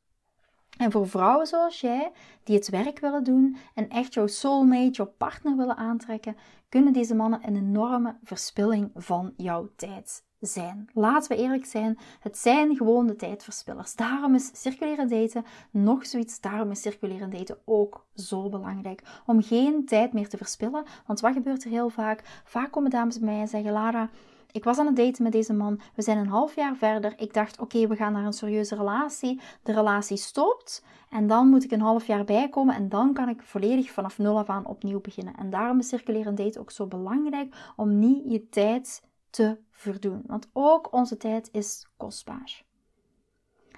En 0.79 0.91
voor 0.91 1.09
vrouwen 1.09 1.47
zoals 1.47 1.81
jij, 1.81 2.13
die 2.45 2.57
het 2.57 2.69
werk 2.69 2.99
willen 2.99 3.25
doen 3.25 3.57
en 3.75 3.89
echt 3.89 4.15
jouw 4.15 4.27
soulmate, 4.27 4.91
jouw 4.91 5.15
partner 5.19 5.57
willen 5.57 5.77
aantrekken, 5.77 6.37
kunnen 6.69 6.93
deze 6.93 7.15
mannen 7.15 7.47
een 7.47 7.57
enorme 7.57 8.19
verspilling 8.23 8.91
van 8.95 9.33
jouw 9.37 9.71
tijd 9.77 10.26
zijn. 10.41 10.89
Laten 10.93 11.37
we 11.37 11.43
eerlijk 11.43 11.67
zijn, 11.67 11.99
het 12.21 12.39
zijn 12.39 12.77
gewoon 12.77 13.07
de 13.07 13.17
tijdverspillers. 13.17 13.95
Daarom 13.95 14.35
is 14.35 14.51
circuleren 14.53 15.09
daten 15.09 15.45
nog 15.71 16.07
zoiets, 16.07 16.41
daarom 16.41 16.71
is 16.71 16.81
circuleren 16.81 17.31
daten 17.31 17.59
ook 17.65 18.07
zo 18.15 18.49
belangrijk. 18.49 19.03
Om 19.27 19.43
geen 19.43 19.85
tijd 19.85 20.13
meer 20.13 20.29
te 20.29 20.37
verspillen, 20.37 20.85
want 21.07 21.21
wat 21.21 21.33
gebeurt 21.33 21.65
er 21.65 21.71
heel 21.71 21.89
vaak? 21.89 22.43
Vaak 22.45 22.73
komen 22.73 22.91
dames 22.91 23.19
bij 23.19 23.29
mij 23.29 23.41
en 23.41 23.49
zeggen, 23.49 23.73
Lara, 23.73 24.11
ik 24.57 24.65
was 24.65 24.79
aan 24.79 24.87
het 24.87 24.97
daten 24.97 25.23
met 25.23 25.33
deze 25.33 25.53
man. 25.53 25.81
We 25.95 26.03
zijn 26.03 26.19
een 26.19 26.29
half 26.29 26.55
jaar 26.55 26.77
verder. 26.77 27.13
Ik 27.17 27.35
dacht, 27.35 27.61
oké, 27.61 27.87
we 27.87 27.97
gaan 27.97 28.13
naar 28.13 28.25
een 28.25 28.33
serieuze 28.33 28.75
relatie. 28.75 29.41
De 29.63 29.73
relatie 29.73 30.17
stopt. 30.17 30.85
En 31.11 31.27
dan 31.27 31.49
moet 31.49 31.65
ik 31.65 31.71
een 31.71 31.81
half 31.81 32.07
jaar 32.07 32.25
bijkomen. 32.25 32.75
En 32.75 32.89
dan 32.89 33.13
kan 33.13 33.29
ik 33.29 33.43
volledig 33.43 33.91
vanaf 33.91 34.19
nul 34.19 34.39
af 34.39 34.49
aan 34.49 34.67
opnieuw 34.67 35.01
beginnen. 35.01 35.37
En 35.37 35.51
daarom 35.51 35.79
is 35.79 35.89
circuleren 35.89 36.35
date 36.35 36.61
ook 36.61 36.71
zo 36.71 36.87
belangrijk. 36.87 37.55
Om 37.77 37.99
niet 37.99 38.33
je 38.33 38.49
tijd 38.49 39.03
te 39.37 39.59
verdoen. 39.71 40.23
Want 40.27 40.49
ook 40.53 40.93
onze 40.93 41.17
tijd 41.17 41.49
is 41.53 41.87
kostbaar. 41.97 42.65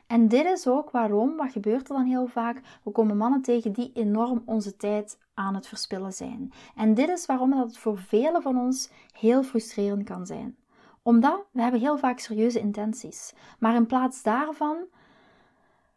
En 0.06 0.28
dit 0.28 0.44
is 0.44 0.66
ook 0.66 0.90
waarom, 0.90 1.36
wat 1.36 1.52
gebeurt 1.52 1.88
er 1.88 1.94
dan 1.94 2.04
heel 2.04 2.26
vaak? 2.26 2.60
We 2.84 2.90
komen 2.90 3.16
mannen 3.16 3.42
tegen 3.42 3.72
die 3.72 3.90
enorm 3.94 4.42
onze 4.44 4.76
tijd 4.76 5.18
aan 5.34 5.54
het 5.54 5.66
verspillen 5.66 6.12
zijn. 6.12 6.52
En 6.74 6.94
dit 6.94 7.08
is 7.08 7.26
waarom 7.26 7.50
dat 7.50 7.66
het 7.66 7.78
voor 7.78 7.98
velen 7.98 8.42
van 8.42 8.58
ons 8.58 8.90
heel 9.12 9.42
frustrerend 9.42 10.04
kan 10.04 10.26
zijn. 10.26 10.56
Omdat 11.02 11.46
we 11.52 11.62
hebben 11.62 11.80
heel 11.80 11.98
vaak 11.98 12.18
serieuze 12.18 12.60
intenties. 12.60 13.34
Maar 13.58 13.74
in 13.74 13.86
plaats 13.86 14.22
daarvan 14.22 14.76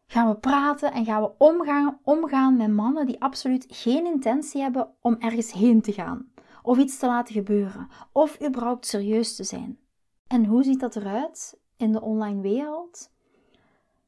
gaan 0.07 0.29
we 0.29 0.35
praten 0.35 0.91
en 0.91 1.05
gaan 1.05 1.21
we 1.21 1.31
omgaan, 1.37 1.99
omgaan 2.03 2.57
met 2.57 2.71
mannen 2.71 3.05
die 3.05 3.21
absoluut 3.21 3.65
geen 3.69 4.05
intentie 4.05 4.61
hebben 4.61 4.89
om 5.01 5.15
ergens 5.19 5.51
heen 5.51 5.81
te 5.81 5.93
gaan 5.93 6.30
of 6.61 6.77
iets 6.77 6.97
te 6.97 7.05
laten 7.05 7.33
gebeuren, 7.33 7.87
of 8.11 8.41
überhaupt 8.45 8.85
serieus 8.85 9.35
te 9.35 9.43
zijn. 9.43 9.79
En 10.27 10.45
hoe 10.45 10.63
ziet 10.63 10.79
dat 10.79 10.95
eruit 10.95 11.59
in 11.77 11.91
de 11.91 12.01
online 12.01 12.41
wereld? 12.41 13.11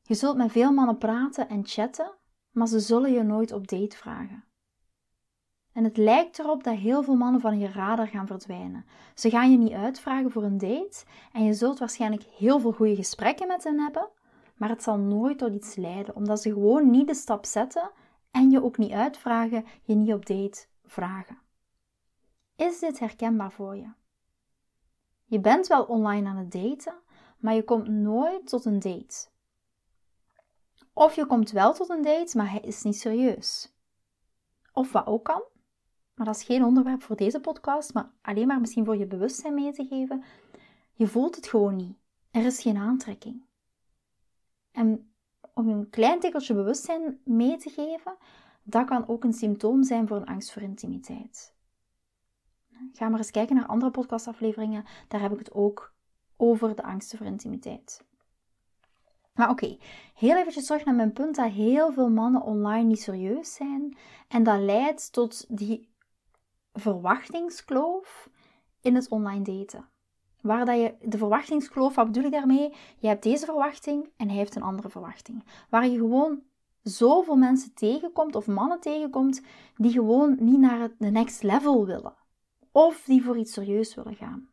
Je 0.01 0.13
zult 0.13 0.37
met 0.37 0.51
veel 0.51 0.71
mannen 0.71 0.97
praten 0.97 1.49
en 1.49 1.65
chatten, 1.65 2.11
maar 2.51 2.67
ze 2.67 2.79
zullen 2.79 3.11
je 3.11 3.23
nooit 3.23 3.51
op 3.51 3.67
date 3.67 3.97
vragen. 3.97 4.43
En 5.73 5.83
het 5.83 5.97
lijkt 5.97 6.39
erop 6.39 6.63
dat 6.63 6.75
heel 6.75 7.03
veel 7.03 7.15
mannen 7.15 7.41
van 7.41 7.59
je 7.59 7.67
radar 7.67 8.07
gaan 8.07 8.27
verdwijnen. 8.27 8.85
Ze 9.15 9.29
gaan 9.29 9.51
je 9.51 9.57
niet 9.57 9.71
uitvragen 9.71 10.31
voor 10.31 10.43
een 10.43 10.57
date 10.57 11.05
en 11.31 11.43
je 11.43 11.53
zult 11.53 11.79
waarschijnlijk 11.79 12.23
heel 12.23 12.59
veel 12.59 12.71
goede 12.71 12.95
gesprekken 12.95 13.47
met 13.47 13.63
hen 13.63 13.79
hebben, 13.79 14.09
maar 14.57 14.69
het 14.69 14.83
zal 14.83 14.97
nooit 14.97 15.37
tot 15.37 15.53
iets 15.53 15.75
leiden, 15.75 16.15
omdat 16.15 16.41
ze 16.41 16.53
gewoon 16.53 16.89
niet 16.89 17.07
de 17.07 17.15
stap 17.15 17.45
zetten 17.45 17.91
en 18.31 18.49
je 18.49 18.63
ook 18.63 18.77
niet 18.77 18.91
uitvragen, 18.91 19.65
je 19.83 19.95
niet 19.95 20.13
op 20.13 20.25
date 20.25 20.65
vragen. 20.83 21.42
Is 22.55 22.79
dit 22.79 22.99
herkenbaar 22.99 23.51
voor 23.51 23.75
je? 23.75 23.91
Je 25.25 25.39
bent 25.39 25.67
wel 25.67 25.83
online 25.83 26.29
aan 26.29 26.37
het 26.37 26.51
daten, 26.51 26.95
maar 27.37 27.53
je 27.53 27.63
komt 27.63 27.87
nooit 27.87 28.47
tot 28.47 28.65
een 28.65 28.79
date. 28.79 29.27
Of 30.93 31.15
je 31.15 31.25
komt 31.25 31.51
wel 31.51 31.73
tot 31.73 31.89
een 31.89 32.01
date, 32.01 32.37
maar 32.37 32.51
hij 32.51 32.59
is 32.59 32.83
niet 32.83 32.99
serieus. 32.99 33.73
Of 34.73 34.91
wat 34.91 35.07
ook 35.07 35.23
kan, 35.23 35.43
maar 36.13 36.25
dat 36.25 36.35
is 36.35 36.43
geen 36.43 36.63
onderwerp 36.63 37.03
voor 37.03 37.15
deze 37.15 37.39
podcast, 37.39 37.93
maar 37.93 38.11
alleen 38.21 38.47
maar 38.47 38.59
misschien 38.59 38.85
voor 38.85 38.97
je 38.97 39.07
bewustzijn 39.07 39.53
mee 39.53 39.71
te 39.71 39.85
geven. 39.85 40.23
Je 40.93 41.07
voelt 41.07 41.35
het 41.35 41.47
gewoon 41.47 41.75
niet. 41.75 41.97
Er 42.31 42.45
is 42.45 42.61
geen 42.61 42.77
aantrekking. 42.77 43.45
En 44.71 45.13
om 45.53 45.67
een 45.67 45.89
klein 45.89 46.19
tikkeltje 46.19 46.53
bewustzijn 46.53 47.19
mee 47.23 47.57
te 47.57 47.69
geven, 47.69 48.17
dat 48.63 48.85
kan 48.85 49.07
ook 49.07 49.23
een 49.23 49.33
symptoom 49.33 49.83
zijn 49.83 50.07
voor 50.07 50.17
een 50.17 50.25
angst 50.25 50.51
voor 50.51 50.61
intimiteit. 50.61 51.52
Ga 52.91 53.09
maar 53.09 53.19
eens 53.19 53.31
kijken 53.31 53.55
naar 53.55 53.65
andere 53.65 53.91
podcastafleveringen. 53.91 54.85
Daar 55.07 55.21
heb 55.21 55.31
ik 55.31 55.39
het 55.39 55.53
ook 55.53 55.93
over 56.37 56.75
de 56.75 56.83
angsten 56.83 57.17
voor 57.17 57.27
intimiteit. 57.27 58.05
Maar 59.33 59.49
oké, 59.49 59.77
heel 60.13 60.37
eventjes 60.37 60.65
terug 60.65 60.85
naar 60.85 60.95
mijn 60.95 61.13
punt 61.13 61.35
dat 61.35 61.51
heel 61.51 61.91
veel 61.91 62.09
mannen 62.09 62.41
online 62.41 62.83
niet 62.83 63.01
serieus 63.01 63.53
zijn. 63.53 63.97
En 64.27 64.43
dat 64.43 64.59
leidt 64.59 65.13
tot 65.13 65.45
die 65.49 65.89
verwachtingskloof 66.73 68.29
in 68.81 68.95
het 68.95 69.09
online 69.09 69.43
daten. 69.43 69.89
Waar 70.41 70.65
dat 70.65 70.75
je 70.75 70.95
de 71.01 71.17
verwachtingskloof, 71.17 71.95
wat 71.95 72.05
bedoel 72.05 72.23
ik 72.23 72.31
daarmee? 72.31 72.73
Je 72.97 73.07
hebt 73.07 73.23
deze 73.23 73.45
verwachting 73.45 74.09
en 74.17 74.27
hij 74.27 74.37
heeft 74.37 74.55
een 74.55 74.61
andere 74.61 74.89
verwachting. 74.89 75.43
Waar 75.69 75.87
je 75.87 75.97
gewoon 75.97 76.41
zoveel 76.81 77.35
mensen 77.35 77.73
tegenkomt 77.73 78.35
of 78.35 78.47
mannen 78.47 78.79
tegenkomt 78.79 79.41
die 79.75 79.91
gewoon 79.91 80.37
niet 80.39 80.59
naar 80.59 80.79
het 80.79 80.99
next 80.99 81.43
level 81.43 81.85
willen 81.85 82.21
of 82.73 83.03
die 83.05 83.23
voor 83.23 83.37
iets 83.37 83.53
serieus 83.53 83.95
willen 83.95 84.15
gaan. 84.15 84.49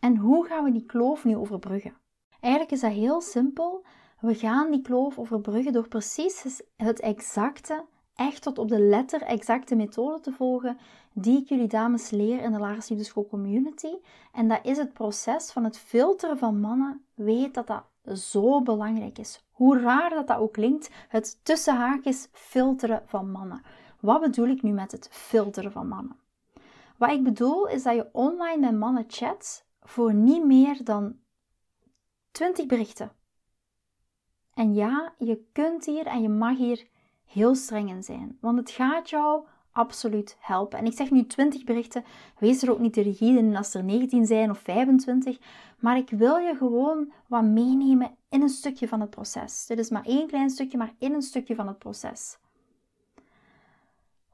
En 0.00 0.16
hoe 0.16 0.46
gaan 0.46 0.64
we 0.64 0.72
die 0.72 0.86
kloof 0.86 1.24
nu 1.24 1.36
overbruggen? 1.36 1.96
Eigenlijk 2.40 2.72
is 2.72 2.80
dat 2.80 2.92
heel 2.92 3.20
simpel. 3.20 3.84
We 4.20 4.34
gaan 4.34 4.70
die 4.70 4.82
kloof 4.82 5.18
overbruggen 5.18 5.72
door 5.72 5.88
precies 5.88 6.62
het 6.76 7.00
exacte, 7.00 7.84
echt 8.14 8.42
tot 8.42 8.58
op 8.58 8.68
de 8.68 8.80
letter 8.80 9.22
exacte 9.22 9.74
methode 9.74 10.20
te 10.20 10.32
volgen 10.32 10.78
die 11.12 11.40
ik 11.40 11.48
jullie 11.48 11.68
dames 11.68 12.10
leer 12.10 12.42
in 12.42 12.52
de 12.52 12.58
Lagers 12.58 13.06
School 13.06 13.26
Community. 13.26 13.94
En 14.32 14.48
dat 14.48 14.60
is 14.62 14.76
het 14.76 14.92
proces 14.92 15.52
van 15.52 15.64
het 15.64 15.78
filteren 15.78 16.38
van 16.38 16.60
mannen. 16.60 17.04
Weet 17.14 17.54
dat 17.54 17.66
dat 17.66 17.84
zo 18.18 18.62
belangrijk 18.62 19.18
is. 19.18 19.44
Hoe 19.50 19.78
raar 19.78 20.10
dat 20.10 20.26
dat 20.26 20.38
ook 20.38 20.52
klinkt, 20.52 20.90
het 21.08 21.38
tussenhaakjes 21.42 22.28
filteren 22.32 23.02
van 23.06 23.30
mannen. 23.30 23.62
Wat 24.00 24.20
bedoel 24.20 24.48
ik 24.48 24.62
nu 24.62 24.72
met 24.72 24.92
het 24.92 25.08
filteren 25.10 25.72
van 25.72 25.88
mannen? 25.88 26.21
Wat 27.02 27.10
ik 27.10 27.22
bedoel 27.22 27.68
is 27.68 27.82
dat 27.82 27.94
je 27.94 28.08
online 28.12 28.60
met 28.60 28.78
mannen 28.78 29.04
chat 29.08 29.64
voor 29.80 30.14
niet 30.14 30.44
meer 30.44 30.84
dan 30.84 31.16
20 32.30 32.66
berichten. 32.66 33.12
En 34.54 34.74
ja, 34.74 35.14
je 35.18 35.44
kunt 35.52 35.84
hier 35.84 36.06
en 36.06 36.22
je 36.22 36.28
mag 36.28 36.56
hier 36.56 36.86
heel 37.24 37.54
streng 37.54 37.90
in 37.90 38.02
zijn, 38.02 38.38
want 38.40 38.58
het 38.58 38.70
gaat 38.70 39.10
jou 39.10 39.46
absoluut 39.72 40.36
helpen. 40.40 40.78
En 40.78 40.84
ik 40.84 40.92
zeg 40.92 41.10
nu 41.10 41.26
20 41.26 41.64
berichten, 41.64 42.04
wees 42.38 42.62
er 42.62 42.70
ook 42.70 42.78
niet 42.78 42.92
te 42.92 43.02
rigide 43.02 43.38
in 43.38 43.56
als 43.56 43.74
er 43.74 43.84
19 43.84 44.26
zijn 44.26 44.50
of 44.50 44.58
25, 44.58 45.38
maar 45.78 45.96
ik 45.96 46.10
wil 46.10 46.36
je 46.36 46.56
gewoon 46.56 47.12
wat 47.26 47.44
meenemen 47.44 48.16
in 48.28 48.42
een 48.42 48.48
stukje 48.48 48.88
van 48.88 49.00
het 49.00 49.10
proces. 49.10 49.66
Dit 49.66 49.78
is 49.78 49.90
maar 49.90 50.04
één 50.04 50.26
klein 50.26 50.50
stukje, 50.50 50.78
maar 50.78 50.94
in 50.98 51.14
een 51.14 51.22
stukje 51.22 51.54
van 51.54 51.66
het 51.66 51.78
proces. 51.78 52.38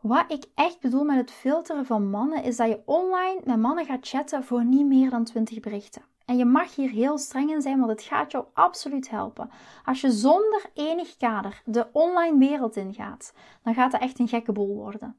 Wat 0.00 0.32
ik 0.32 0.44
echt 0.54 0.80
bedoel 0.80 1.04
met 1.04 1.16
het 1.16 1.30
filteren 1.30 1.86
van 1.86 2.10
mannen 2.10 2.42
is 2.42 2.56
dat 2.56 2.68
je 2.68 2.82
online 2.84 3.40
met 3.44 3.58
mannen 3.58 3.84
gaat 3.84 4.08
chatten 4.08 4.44
voor 4.44 4.64
niet 4.64 4.86
meer 4.86 5.10
dan 5.10 5.24
20 5.24 5.60
berichten. 5.60 6.02
En 6.24 6.36
je 6.36 6.44
mag 6.44 6.74
hier 6.74 6.90
heel 6.90 7.18
streng 7.18 7.50
in 7.50 7.62
zijn, 7.62 7.78
want 7.78 7.90
het 7.90 8.02
gaat 8.02 8.32
jou 8.32 8.44
absoluut 8.52 9.10
helpen. 9.10 9.50
Als 9.84 10.00
je 10.00 10.10
zonder 10.10 10.70
enig 10.74 11.16
kader 11.16 11.62
de 11.64 11.86
online 11.92 12.38
wereld 12.38 12.76
ingaat, 12.76 13.32
dan 13.62 13.74
gaat 13.74 13.92
het 13.92 14.00
echt 14.00 14.18
een 14.18 14.28
gekke 14.28 14.52
boel 14.52 14.74
worden. 14.74 15.16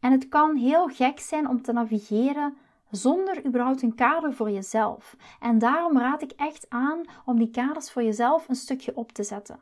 En 0.00 0.12
het 0.12 0.28
kan 0.28 0.56
heel 0.56 0.88
gek 0.88 1.20
zijn 1.20 1.48
om 1.48 1.62
te 1.62 1.72
navigeren 1.72 2.56
zonder 2.90 3.46
überhaupt 3.46 3.82
een 3.82 3.94
kader 3.94 4.34
voor 4.34 4.50
jezelf. 4.50 5.16
En 5.40 5.58
daarom 5.58 5.98
raad 5.98 6.22
ik 6.22 6.32
echt 6.32 6.66
aan 6.68 7.04
om 7.24 7.38
die 7.38 7.50
kaders 7.50 7.90
voor 7.90 8.02
jezelf 8.02 8.48
een 8.48 8.54
stukje 8.54 8.96
op 8.96 9.12
te 9.12 9.22
zetten 9.22 9.60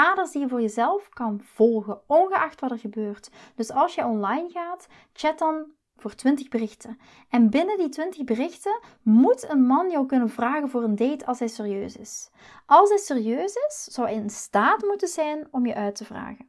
kaders 0.00 0.30
die 0.30 0.40
je 0.40 0.48
voor 0.48 0.60
jezelf 0.60 1.08
kan 1.08 1.40
volgen, 1.42 2.00
ongeacht 2.06 2.60
wat 2.60 2.70
er 2.70 2.78
gebeurt. 2.78 3.30
Dus 3.54 3.70
als 3.70 3.94
je 3.94 4.04
online 4.04 4.50
gaat, 4.50 4.86
chat 5.12 5.38
dan 5.38 5.72
voor 5.96 6.14
20 6.14 6.48
berichten. 6.48 6.98
En 7.28 7.50
binnen 7.50 7.78
die 7.78 7.88
20 7.88 8.24
berichten 8.24 8.80
moet 9.02 9.48
een 9.48 9.66
man 9.66 9.90
jou 9.90 10.06
kunnen 10.06 10.28
vragen 10.28 10.68
voor 10.68 10.82
een 10.82 10.96
date 10.96 11.26
als 11.26 11.38
hij 11.38 11.48
serieus 11.48 11.96
is. 11.96 12.30
Als 12.66 12.88
hij 12.88 12.98
serieus 12.98 13.54
is, 13.54 13.84
zou 13.84 14.06
hij 14.06 14.16
in 14.16 14.30
staat 14.30 14.82
moeten 14.82 15.08
zijn 15.08 15.48
om 15.50 15.66
je 15.66 15.74
uit 15.74 15.96
te 15.96 16.04
vragen. 16.04 16.48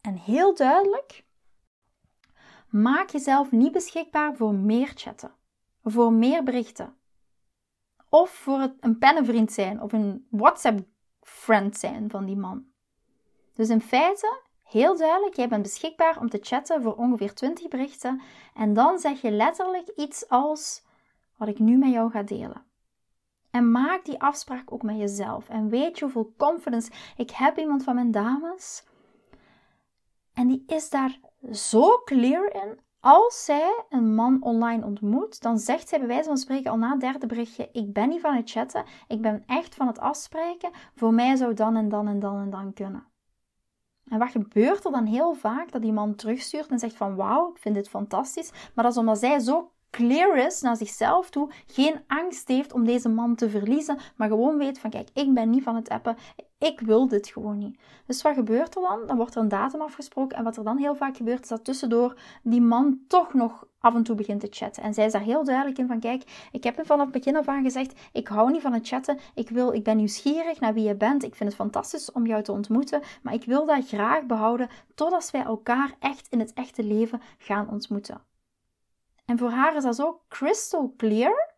En 0.00 0.14
heel 0.14 0.54
duidelijk, 0.54 1.24
maak 2.68 3.08
jezelf 3.08 3.50
niet 3.50 3.72
beschikbaar 3.72 4.36
voor 4.36 4.54
meer 4.54 4.92
chatten, 4.94 5.34
voor 5.82 6.12
meer 6.12 6.42
berichten. 6.42 6.94
Of 8.08 8.30
voor 8.30 8.74
een 8.80 8.98
pennenvriend 8.98 9.52
zijn 9.52 9.82
of 9.82 9.92
een 9.92 10.26
WhatsApp 10.30 10.89
friend 11.20 11.76
zijn 11.76 12.10
van 12.10 12.24
die 12.24 12.36
man. 12.36 12.64
Dus 13.54 13.68
in 13.68 13.80
feite, 13.80 14.40
heel 14.64 14.96
duidelijk, 14.96 15.36
jij 15.36 15.48
bent 15.48 15.62
beschikbaar 15.62 16.18
om 16.18 16.28
te 16.28 16.38
chatten 16.40 16.82
voor 16.82 16.94
ongeveer 16.94 17.34
20 17.34 17.68
berichten 17.68 18.20
en 18.54 18.74
dan 18.74 18.98
zeg 18.98 19.20
je 19.20 19.30
letterlijk 19.30 19.88
iets 19.88 20.28
als 20.28 20.82
wat 21.36 21.48
ik 21.48 21.58
nu 21.58 21.76
met 21.76 21.92
jou 21.92 22.10
ga 22.10 22.22
delen. 22.22 22.64
En 23.50 23.70
maak 23.70 24.04
die 24.04 24.20
afspraak 24.20 24.72
ook 24.72 24.82
met 24.82 24.96
jezelf. 24.96 25.48
En 25.48 25.68
weet 25.68 25.98
je 25.98 26.04
hoeveel 26.04 26.34
confidence. 26.36 26.90
Ik 27.16 27.30
heb 27.30 27.58
iemand 27.58 27.84
van 27.84 27.94
mijn 27.94 28.10
dames. 28.10 28.84
En 30.34 30.46
die 30.46 30.64
is 30.66 30.90
daar 30.90 31.20
zo 31.52 31.98
clear 32.04 32.54
in. 32.54 32.78
Als 33.00 33.44
zij 33.44 33.84
een 33.88 34.14
man 34.14 34.42
online 34.42 34.84
ontmoet, 34.84 35.42
dan 35.42 35.58
zegt 35.58 35.88
zij 35.88 35.98
bij 35.98 36.08
wijze 36.08 36.28
van 36.28 36.36
spreken 36.36 36.70
al 36.70 36.76
na 36.76 36.90
het 36.90 37.00
derde 37.00 37.26
berichtje: 37.26 37.68
Ik 37.72 37.92
ben 37.92 38.08
niet 38.08 38.20
van 38.20 38.34
het 38.34 38.50
chatten, 38.50 38.84
ik 39.08 39.20
ben 39.20 39.42
echt 39.46 39.74
van 39.74 39.86
het 39.86 39.98
afspreken. 39.98 40.70
Voor 40.94 41.14
mij 41.14 41.36
zou 41.36 41.54
dan 41.54 41.76
en 41.76 41.88
dan 41.88 42.08
en 42.08 42.18
dan 42.18 42.40
en 42.40 42.50
dan 42.50 42.72
kunnen. 42.72 43.04
En 44.08 44.18
wat 44.18 44.30
gebeurt 44.30 44.84
er 44.84 44.92
dan 44.92 45.06
heel 45.06 45.34
vaak? 45.34 45.72
Dat 45.72 45.82
die 45.82 45.92
man 45.92 46.14
terugstuurt 46.14 46.66
en 46.66 46.78
zegt 46.78 46.96
van 46.96 47.16
wauw, 47.16 47.50
ik 47.50 47.58
vind 47.58 47.74
dit 47.74 47.88
fantastisch. 47.88 48.50
Maar 48.74 48.84
dat 48.84 48.92
is 48.92 48.98
omdat 48.98 49.18
zij 49.18 49.38
zo 49.38 49.70
clear 49.90 50.36
is 50.46 50.60
naar 50.60 50.76
zichzelf 50.76 51.30
toe, 51.30 51.50
geen 51.66 52.00
angst 52.06 52.48
heeft 52.48 52.72
om 52.72 52.84
deze 52.84 53.08
man 53.08 53.34
te 53.34 53.50
verliezen, 53.50 53.98
maar 54.16 54.28
gewoon 54.28 54.58
weet 54.58 54.78
van 54.78 54.90
kijk, 54.90 55.08
ik 55.14 55.34
ben 55.34 55.50
niet 55.50 55.62
van 55.62 55.74
het 55.74 55.88
appen, 55.88 56.16
ik 56.60 56.80
wil 56.80 57.08
dit 57.08 57.28
gewoon 57.28 57.58
niet. 57.58 57.78
Dus 58.06 58.22
wat 58.22 58.34
gebeurt 58.34 58.76
er 58.76 58.82
dan? 58.82 59.06
Dan 59.06 59.16
wordt 59.16 59.34
er 59.34 59.40
een 59.42 59.48
datum 59.48 59.80
afgesproken 59.80 60.36
en 60.36 60.44
wat 60.44 60.56
er 60.56 60.64
dan 60.64 60.76
heel 60.76 60.94
vaak 60.94 61.16
gebeurt 61.16 61.42
is 61.42 61.48
dat 61.48 61.64
tussendoor 61.64 62.16
die 62.42 62.60
man 62.60 63.00
toch 63.06 63.34
nog 63.34 63.66
af 63.78 63.94
en 63.94 64.02
toe 64.02 64.14
begint 64.14 64.40
te 64.40 64.46
chatten. 64.50 64.82
En 64.82 64.94
zij 64.94 65.04
is 65.04 65.12
daar 65.12 65.22
heel 65.22 65.44
duidelijk 65.44 65.78
in 65.78 65.86
van 65.86 66.00
kijk, 66.00 66.48
ik 66.52 66.64
heb 66.64 66.76
hem 66.76 66.84
vanaf 66.84 67.04
het 67.04 67.14
begin 67.14 67.36
af 67.36 67.48
aan 67.48 67.62
gezegd, 67.62 68.00
ik 68.12 68.28
hou 68.28 68.50
niet 68.50 68.60
van 68.60 68.72
het 68.72 68.88
chatten, 68.88 69.18
ik, 69.34 69.48
wil, 69.48 69.72
ik 69.72 69.84
ben 69.84 69.96
nieuwsgierig 69.96 70.60
naar 70.60 70.74
wie 70.74 70.84
je 70.84 70.94
bent, 70.94 71.22
ik 71.24 71.34
vind 71.34 71.48
het 71.48 71.58
fantastisch 71.58 72.12
om 72.12 72.26
jou 72.26 72.42
te 72.42 72.52
ontmoeten, 72.52 73.02
maar 73.22 73.34
ik 73.34 73.44
wil 73.44 73.66
dat 73.66 73.88
graag 73.88 74.26
behouden 74.26 74.68
totdat 74.94 75.30
wij 75.30 75.42
elkaar 75.42 75.94
echt 75.98 76.28
in 76.28 76.38
het 76.38 76.52
echte 76.52 76.82
leven 76.84 77.20
gaan 77.38 77.70
ontmoeten. 77.70 78.20
En 79.24 79.38
voor 79.38 79.50
haar 79.50 79.76
is 79.76 79.82
dat 79.82 79.96
zo 79.96 80.20
crystal 80.28 80.94
clear. 80.96 81.54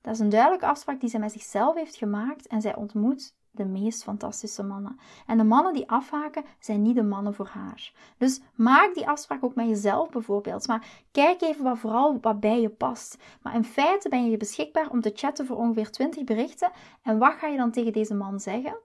Dat 0.00 0.14
is 0.14 0.20
een 0.20 0.28
duidelijke 0.28 0.66
afspraak 0.66 1.00
die 1.00 1.10
zij 1.10 1.20
met 1.20 1.32
zichzelf 1.32 1.74
heeft 1.74 1.96
gemaakt 1.96 2.46
en 2.46 2.60
zij 2.60 2.74
ontmoet 2.76 3.34
de 3.54 3.64
meest 3.64 4.02
fantastische 4.02 4.62
mannen. 4.62 4.98
En 5.26 5.38
de 5.38 5.44
mannen 5.44 5.72
die 5.72 5.90
afhaken, 5.90 6.44
zijn 6.58 6.82
niet 6.82 6.94
de 6.94 7.02
mannen 7.02 7.34
voor 7.34 7.46
haar. 7.46 7.92
Dus 8.18 8.40
maak 8.54 8.94
die 8.94 9.08
afspraak 9.08 9.44
ook 9.44 9.54
met 9.54 9.68
jezelf 9.68 10.10
bijvoorbeeld. 10.10 10.66
Maar 10.66 10.86
kijk 11.12 11.40
even 11.42 11.64
wat 11.64 11.78
vooral 11.78 12.18
wat 12.20 12.40
bij 12.40 12.60
je 12.60 12.68
past. 12.68 13.18
Maar 13.42 13.54
in 13.54 13.64
feite 13.64 14.08
ben 14.08 14.30
je 14.30 14.36
beschikbaar 14.36 14.90
om 14.90 15.00
te 15.00 15.12
chatten 15.14 15.46
voor 15.46 15.56
ongeveer 15.56 15.90
20 15.90 16.24
berichten. 16.24 16.70
En 17.02 17.18
wat 17.18 17.34
ga 17.34 17.46
je 17.46 17.56
dan 17.56 17.70
tegen 17.70 17.92
deze 17.92 18.14
man 18.14 18.40
zeggen? 18.40 18.78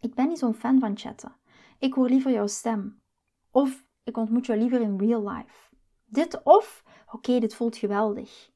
Ik 0.00 0.14
ben 0.14 0.28
niet 0.28 0.38
zo'n 0.38 0.54
fan 0.54 0.78
van 0.80 0.98
chatten. 0.98 1.36
Ik 1.78 1.94
hoor 1.94 2.08
liever 2.08 2.32
jouw 2.32 2.46
stem. 2.46 3.00
Of 3.50 3.84
ik 4.04 4.16
ontmoet 4.16 4.46
jou 4.46 4.58
liever 4.58 4.80
in 4.80 4.98
real 4.98 5.28
life. 5.28 5.68
Dit 6.04 6.42
of 6.42 6.82
Oké, 7.12 7.38
dit 7.38 7.54
voelt 7.54 7.76
geweldig. 7.76 8.50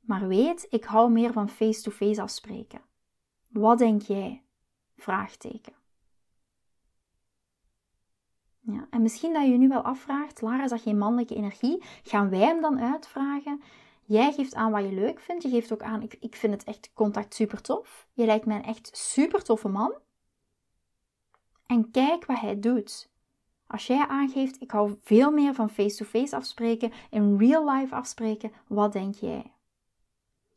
Maar 0.00 0.28
weet, 0.28 0.66
ik 0.70 0.84
hou 0.84 1.10
meer 1.10 1.32
van 1.32 1.48
face-to-face 1.48 2.22
afspreken. 2.22 2.80
Wat 3.48 3.78
denk 3.78 4.02
jij? 4.02 4.42
Vraagteken. 4.96 5.72
Ja, 8.60 8.86
en 8.90 9.02
misschien 9.02 9.32
dat 9.32 9.42
je 9.42 9.50
je 9.50 9.58
nu 9.58 9.68
wel 9.68 9.82
afvraagt, 9.82 10.40
Lara, 10.40 10.64
is 10.64 10.70
dat 10.70 10.80
geen 10.80 10.98
mannelijke 10.98 11.34
energie? 11.34 11.82
Gaan 12.02 12.30
wij 12.30 12.38
hem 12.38 12.60
dan 12.60 12.80
uitvragen? 12.80 13.62
Jij 14.02 14.32
geeft 14.32 14.54
aan 14.54 14.70
wat 14.70 14.82
je 14.82 14.92
leuk 14.92 15.20
vindt. 15.20 15.42
Je 15.42 15.48
geeft 15.48 15.72
ook 15.72 15.82
aan, 15.82 16.02
ik, 16.02 16.16
ik 16.20 16.36
vind 16.36 16.52
het 16.52 16.64
echt 16.64 16.90
contact 16.94 17.34
super 17.34 17.60
tof. 17.60 18.08
Je 18.12 18.24
lijkt 18.24 18.46
mij 18.46 18.56
een 18.56 18.64
echt 18.64 18.96
super 18.96 19.42
toffe 19.42 19.68
man. 19.68 19.94
En 21.66 21.90
kijk 21.90 22.26
wat 22.26 22.40
hij 22.40 22.60
doet. 22.60 23.10
Als 23.66 23.86
jij 23.86 24.06
aangeeft, 24.06 24.60
ik 24.60 24.70
hou 24.70 24.96
veel 25.00 25.30
meer 25.30 25.54
van 25.54 25.70
face-to-face 25.70 26.36
afspreken, 26.36 26.92
in 27.10 27.36
real 27.38 27.70
life 27.70 27.94
afspreken, 27.94 28.52
wat 28.66 28.92
denk 28.92 29.14
jij? 29.14 29.52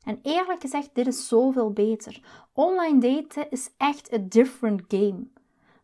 En 0.09 0.19
eerlijk 0.21 0.61
gezegd, 0.61 0.89
dit 0.93 1.07
is 1.07 1.27
zoveel 1.27 1.71
beter. 1.71 2.21
Online 2.53 2.99
daten 2.99 3.49
is 3.51 3.69
echt 3.77 4.11
een 4.11 4.29
different 4.29 4.81
game. 4.87 5.27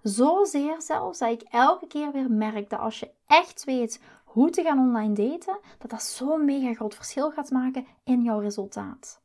Zozeer 0.01 0.81
zelfs 0.81 1.19
dat 1.19 1.31
ik 1.31 1.41
elke 1.41 1.87
keer 1.87 2.11
weer 2.11 2.31
merk 2.31 2.69
dat 2.69 2.79
als 2.79 2.99
je 2.99 3.09
echt 3.27 3.63
weet 3.63 4.01
hoe 4.23 4.49
te 4.49 4.63
gaan 4.63 4.79
online 4.79 5.13
daten, 5.13 5.59
dat 5.77 5.89
dat 5.89 6.03
zo'n 6.03 6.45
mega 6.45 6.73
groot 6.73 6.95
verschil 6.95 7.31
gaat 7.31 7.51
maken 7.51 7.85
in 8.03 8.23
jouw 8.23 8.39
resultaat. 8.39 9.21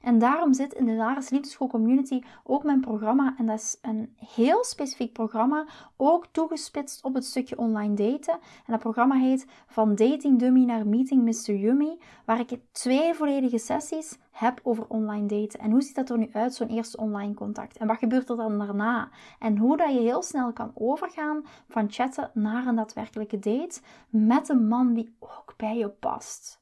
En 0.00 0.18
daarom 0.18 0.54
zit 0.54 0.72
in 0.72 0.84
de 0.84 0.92
Laris 0.92 1.30
Liefdeschool 1.30 1.68
Community 1.68 2.22
ook 2.44 2.64
mijn 2.64 2.80
programma. 2.80 3.34
En 3.38 3.46
dat 3.46 3.58
is 3.58 3.78
een 3.82 4.14
heel 4.16 4.64
specifiek 4.64 5.12
programma, 5.12 5.66
ook 5.96 6.26
toegespitst 6.26 7.04
op 7.04 7.14
het 7.14 7.24
stukje 7.24 7.58
online 7.58 7.94
daten. 7.94 8.32
En 8.32 8.66
dat 8.66 8.78
programma 8.78 9.14
heet 9.14 9.46
Van 9.66 9.94
Dating 9.94 10.38
Dummy 10.38 10.64
naar 10.64 10.86
Meeting 10.86 11.22
Mr. 11.22 11.54
Yummy, 11.54 11.98
waar 12.24 12.40
ik 12.40 12.60
twee 12.72 13.14
volledige 13.14 13.58
sessies 13.58 14.18
heb 14.30 14.60
over 14.62 14.84
online 14.88 15.26
daten. 15.26 15.60
En 15.60 15.70
hoe 15.70 15.82
ziet 15.82 15.94
dat 15.94 16.10
er 16.10 16.18
nu 16.18 16.28
uit, 16.32 16.54
zo'n 16.54 16.68
eerste 16.68 16.96
online 16.96 17.34
contact? 17.34 17.76
En 17.76 17.86
wat 17.86 17.98
gebeurt 17.98 18.28
er 18.28 18.36
dan 18.36 18.58
daarna? 18.58 19.08
En 19.38 19.56
hoe 19.56 19.76
dat 19.76 19.92
je 19.92 20.00
heel 20.00 20.22
snel 20.22 20.52
kan 20.52 20.70
overgaan 20.74 21.44
van 21.68 21.90
chatten 21.90 22.30
naar 22.34 22.66
een 22.66 22.76
daadwerkelijke 22.76 23.38
date 23.38 23.80
met 24.08 24.48
een 24.48 24.68
man 24.68 24.94
die 24.94 25.16
ook 25.18 25.54
bij 25.56 25.76
je 25.76 25.88
past. 25.88 26.57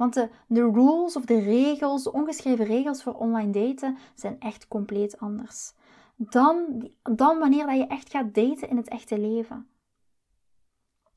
Want 0.00 0.14
de, 0.14 0.70
rules 0.70 1.16
of 1.16 1.24
de 1.24 1.38
regels, 1.38 2.02
de 2.02 2.12
ongeschreven 2.12 2.64
regels 2.64 3.02
voor 3.02 3.14
online 3.14 3.52
daten 3.52 3.98
zijn 4.14 4.36
echt 4.38 4.68
compleet 4.68 5.18
anders. 5.18 5.72
Dan, 6.16 6.88
dan 7.02 7.38
wanneer 7.38 7.66
dat 7.66 7.76
je 7.76 7.86
echt 7.86 8.10
gaat 8.10 8.34
daten 8.34 8.68
in 8.68 8.76
het 8.76 8.88
echte 8.88 9.18
leven. 9.18 9.68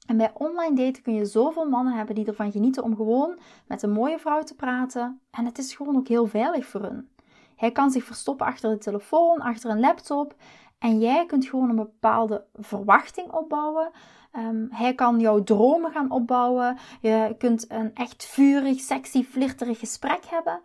En 0.08 0.18
bij 0.18 0.32
online 0.34 0.76
daten 0.76 1.04
kun 1.04 1.14
je 1.14 1.26
zoveel 1.26 1.70
mannen 1.70 1.94
hebben 1.94 2.16
die 2.16 2.26
ervan 2.26 2.52
genieten 2.52 2.84
om 2.84 2.96
gewoon 2.96 3.40
met 3.68 3.82
een 3.82 3.92
mooie 3.92 4.20
vrouw 4.20 4.44
te 4.44 4.56
praten. 4.56 5.22
En 5.32 5.46
het 5.46 5.58
is 5.58 5.76
gewoon 5.76 5.98
ook 5.98 6.08
heel 6.08 6.28
veilig 6.28 6.66
voor 6.66 6.82
hun. 6.82 7.10
Hij 7.56 7.72
kan 7.72 7.92
zich 7.92 8.04
verstoppen 8.04 8.46
achter 8.46 8.70
de 8.70 8.78
telefoon, 8.78 9.42
achter 9.42 9.70
een 9.70 9.80
laptop. 9.80 10.36
En 10.84 11.00
jij 11.00 11.26
kunt 11.26 11.46
gewoon 11.46 11.70
een 11.70 11.76
bepaalde 11.76 12.46
verwachting 12.54 13.32
opbouwen. 13.32 13.92
Ehm, 14.32 14.66
hij 14.70 14.96
kan 14.96 15.20
jouw 15.20 15.44
dromen 15.44 15.92
gaan 15.92 16.12
opbouwen. 16.12 16.78
Je 17.02 17.36
kunt 17.38 17.72
een 17.72 17.96
echt 17.96 18.26
vurig, 18.26 18.80
sexy, 18.80 19.24
flirterig 19.24 19.80
gesprek 19.80 20.26
hebben. 20.26 20.62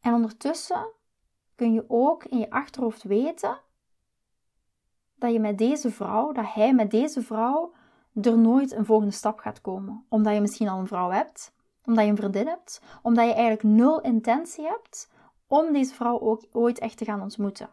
En 0.00 0.14
ondertussen 0.14 0.86
kun 1.54 1.72
je 1.72 1.84
ook 1.88 2.24
in 2.24 2.38
je 2.38 2.50
achterhoofd 2.50 3.02
weten 3.02 3.58
dat 5.14 5.32
je 5.32 5.40
met 5.40 5.58
deze 5.58 5.90
vrouw, 5.90 6.32
dat 6.32 6.52
hij 6.54 6.74
met 6.74 6.90
deze 6.90 7.22
vrouw 7.22 7.72
er 8.22 8.38
nooit 8.38 8.72
een 8.72 8.84
volgende 8.84 9.14
stap 9.14 9.38
gaat 9.38 9.60
komen. 9.60 10.04
Omdat 10.08 10.34
je 10.34 10.40
misschien 10.40 10.68
al 10.68 10.78
een 10.78 10.86
vrouw 10.86 11.10
hebt, 11.10 11.54
omdat 11.84 12.04
je 12.04 12.10
een 12.10 12.16
vriendin 12.16 12.46
hebt, 12.46 12.82
omdat 13.02 13.24
je 13.24 13.32
eigenlijk 13.32 13.62
nul 13.62 14.00
intentie 14.00 14.64
hebt 14.64 15.10
om 15.46 15.72
deze 15.72 15.94
vrouw 15.94 16.20
ook 16.20 16.44
ooit 16.52 16.78
echt 16.78 16.96
te 16.96 17.04
gaan 17.04 17.22
ontmoeten. 17.22 17.68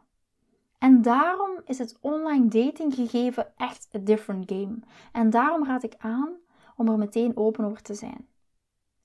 En 0.78 1.02
daarom 1.02 1.62
is 1.66 1.78
het 1.78 1.98
online 2.02 2.48
dating 2.48 2.94
gegeven 2.94 3.58
echt 3.58 3.88
een 3.92 4.04
different 4.04 4.52
game. 4.52 4.80
En 5.12 5.30
daarom 5.30 5.66
raad 5.66 5.84
ik 5.84 5.96
aan 5.98 6.36
om 6.76 6.88
er 6.88 6.98
meteen 6.98 7.38
open 7.38 7.66
over 7.66 7.82
te 7.82 7.94
zijn. 7.94 8.28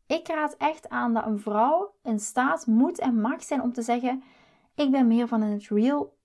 Ik 0.07 0.29
raad 0.29 0.55
echt 0.59 0.89
aan 0.89 1.15
dat 1.15 1.27
een 1.27 1.41
vrouw 1.41 1.95
in 2.03 2.21
staat 2.21 2.67
moet 2.67 2.99
en 2.99 3.21
mag 3.21 3.43
zijn 3.43 3.63
om 3.63 3.73
te 3.73 3.83
zeggen: 3.83 4.23
Ik 4.75 4.91
ben 4.91 5.07
meer 5.07 5.29
van 5.29 5.41
het 5.41 5.69
real 5.69 6.17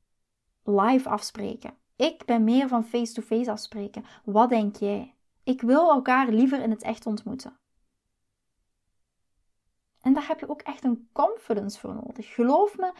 live 0.64 1.10
afspreken. 1.10 1.74
Ik 1.96 2.26
ben 2.26 2.44
meer 2.44 2.68
van 2.68 2.84
face-to-face 2.84 3.36
-face 3.36 3.52
afspreken. 3.52 4.04
Wat 4.24 4.50
denk 4.50 4.76
jij? 4.76 5.14
Ik 5.44 5.62
wil 5.62 5.92
elkaar 5.92 6.28
liever 6.28 6.62
in 6.62 6.70
het 6.70 6.84
echt 6.84 7.06
ontmoeten. 7.06 7.58
En 10.08 10.14
daar 10.14 10.28
heb 10.28 10.40
je 10.40 10.50
ook 10.50 10.62
echt 10.62 10.84
een 10.84 11.10
confidence 11.12 11.80
voor 11.80 11.94
nodig. 11.94 12.34
Geloof 12.34 12.78
me, 12.78 12.92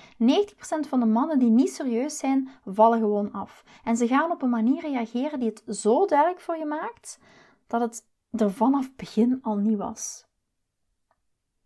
90% 0.86 0.90
van 0.90 1.00
de 1.00 1.06
mannen 1.06 1.40
die 1.40 1.50
niet 1.50 1.74
serieus 1.74 2.18
zijn, 2.18 2.50
vallen 2.66 3.00
gewoon 3.00 3.32
af. 3.32 3.64
En 3.84 3.98
ze 3.98 4.08
gaan 4.08 4.32
op 4.32 4.42
een 4.42 4.50
manier 4.50 4.82
reageren 4.82 5.40
die 5.40 5.50
het 5.50 5.78
zo 5.78 6.06
duidelijk 6.06 6.40
voor 6.40 6.58
je 6.58 6.66
maakt 6.66 7.20
dat 7.68 7.82
het 7.82 8.06
er 8.32 8.52
vanaf 8.52 8.96
begin 8.96 9.40
al 9.42 9.56
niet 9.56 9.78
was. 9.78 10.26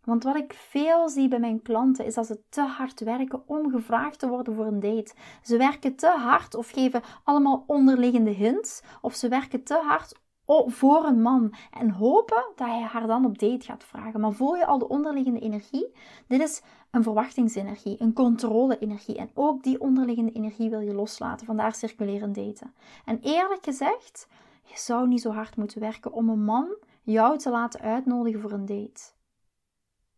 Want 0.03 0.23
wat 0.23 0.35
ik 0.35 0.53
veel 0.53 1.09
zie 1.09 1.27
bij 1.27 1.39
mijn 1.39 1.61
klanten 1.61 2.05
is 2.05 2.13
dat 2.13 2.25
ze 2.25 2.41
te 2.49 2.61
hard 2.61 2.99
werken 2.99 3.47
om 3.47 3.71
gevraagd 3.71 4.19
te 4.19 4.27
worden 4.27 4.55
voor 4.55 4.65
een 4.65 4.79
date. 4.79 5.13
Ze 5.43 5.57
werken 5.57 5.95
te 5.95 6.09
hard 6.09 6.55
of 6.55 6.69
geven 6.69 7.01
allemaal 7.23 7.63
onderliggende 7.67 8.31
hints, 8.31 8.81
of 9.01 9.15
ze 9.15 9.27
werken 9.27 9.63
te 9.63 9.81
hard 9.83 10.19
voor 10.65 11.05
een 11.05 11.21
man 11.21 11.53
en 11.71 11.89
hopen 11.89 12.45
dat 12.55 12.67
hij 12.67 12.81
haar 12.81 13.07
dan 13.07 13.25
op 13.25 13.39
date 13.39 13.65
gaat 13.65 13.83
vragen. 13.83 14.19
Maar 14.19 14.33
voel 14.33 14.55
je 14.55 14.65
al 14.65 14.77
de 14.77 14.87
onderliggende 14.87 15.39
energie? 15.39 15.91
Dit 16.27 16.41
is 16.41 16.61
een 16.91 17.03
verwachtingsenergie, 17.03 18.01
een 18.01 18.13
controle-energie. 18.13 19.17
En 19.17 19.29
ook 19.33 19.63
die 19.63 19.81
onderliggende 19.81 20.31
energie 20.31 20.69
wil 20.69 20.79
je 20.79 20.93
loslaten. 20.93 21.45
Vandaar 21.45 21.75
circuleren 21.75 22.33
daten. 22.33 22.73
En 23.05 23.19
eerlijk 23.21 23.63
gezegd, 23.63 24.27
je 24.63 24.77
zou 24.77 25.07
niet 25.07 25.21
zo 25.21 25.31
hard 25.31 25.55
moeten 25.55 25.79
werken 25.79 26.13
om 26.13 26.29
een 26.29 26.43
man 26.43 26.75
jou 27.01 27.37
te 27.37 27.49
laten 27.49 27.81
uitnodigen 27.81 28.41
voor 28.41 28.51
een 28.51 28.65
date. 28.65 29.01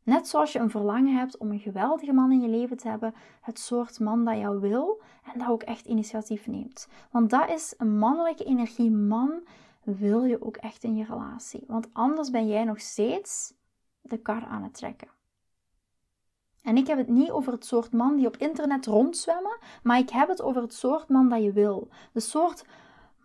Net 0.04 0.28
zoals 0.28 0.52
je 0.52 0.60
een 0.60 0.70
verlangen 0.70 1.16
hebt 1.16 1.38
om 1.38 1.52
een 1.52 1.60
geweldige 1.60 2.14
man 2.14 2.32
in 2.32 2.42
je 2.42 2.48
leven 2.48 2.78
te 2.78 2.88
hebben, 2.88 3.14
het 3.42 3.60
soort 3.60 4.00
man 4.00 4.26
dat 4.26 4.38
jou 4.38 4.60
wil 4.60 5.02
en 5.34 5.40
dat 5.40 5.50
ook 5.50 5.64
echt 5.64 5.86
initiatief 5.86 6.48
neemt. 6.48 6.88
Want 7.12 7.30
dat 7.30 7.50
is 7.50 7.74
een 7.78 7.98
mannelijke 7.98 8.44
energie 8.44 8.92
man 8.92 9.42
wil 9.84 10.24
je 10.24 10.46
ook 10.46 10.58
echt 10.58 10.84
in 10.84 10.96
je 10.96 11.06
relatie. 11.06 11.64
Want 11.68 11.88
anders 11.94 12.30
ben 12.30 12.48
jij 12.48 12.64
nog 12.64 12.80
steeds 12.80 13.54
de 14.02 14.18
kar 14.18 14.46
aan 14.46 14.64
het 14.64 14.74
trekken. 14.74 15.08
En 16.62 16.78
ik 16.78 16.88
heb 16.88 16.98
het 16.98 17.08
niet 17.08 17.32
over 17.32 17.52
het 17.52 17.66
soort 17.66 17.92
man 17.92 18.16
die 18.16 18.28
op 18.28 18.38
internet 18.38 18.86
rondzwemmen, 18.86 19.58
maar 19.84 19.98
ik 19.98 20.10
heb 20.10 20.28
het 20.28 20.42
over 20.42 20.62
het 20.62 20.74
soort 20.74 21.10
man 21.10 21.30
dat 21.30 21.44
je 21.44 21.52
wil. 21.52 21.90
De 22.14 22.20
soort 22.20 22.66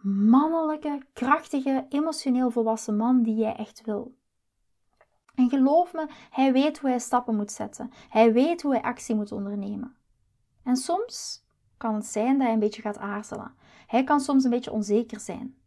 mannelijke, 0.03 1.03
krachtige, 1.12 1.87
emotioneel 1.88 2.51
volwassen 2.51 2.97
man 2.97 3.23
die 3.23 3.35
jij 3.35 3.55
echt 3.55 3.85
wil. 3.85 4.16
En 5.35 5.49
geloof 5.49 5.92
me, 5.92 6.07
hij 6.31 6.53
weet 6.53 6.79
hoe 6.79 6.90
hij 6.90 6.99
stappen 6.99 7.37
moet 7.37 7.53
zetten. 7.53 7.90
Hij 8.09 8.33
weet 8.33 8.62
hoe 8.62 8.73
hij 8.73 8.83
actie 8.83 9.14
moet 9.14 9.33
ondernemen. 9.33 9.97
En 10.62 10.77
soms 10.77 11.44
kan 11.77 11.94
het 11.94 12.07
zijn 12.07 12.33
dat 12.33 12.42
hij 12.42 12.53
een 12.53 12.59
beetje 12.59 12.83
gaat 12.83 12.99
aarzelen. 12.99 13.55
Hij 13.87 14.05
kan 14.05 14.21
soms 14.21 14.44
een 14.44 14.51
beetje 14.51 14.73
onzeker 14.73 15.21
zijn. 15.21 15.58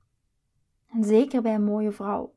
En 0.91 1.04
zeker 1.04 1.41
bij 1.41 1.54
een 1.54 1.63
mooie 1.63 1.91
vrouw. 1.91 2.34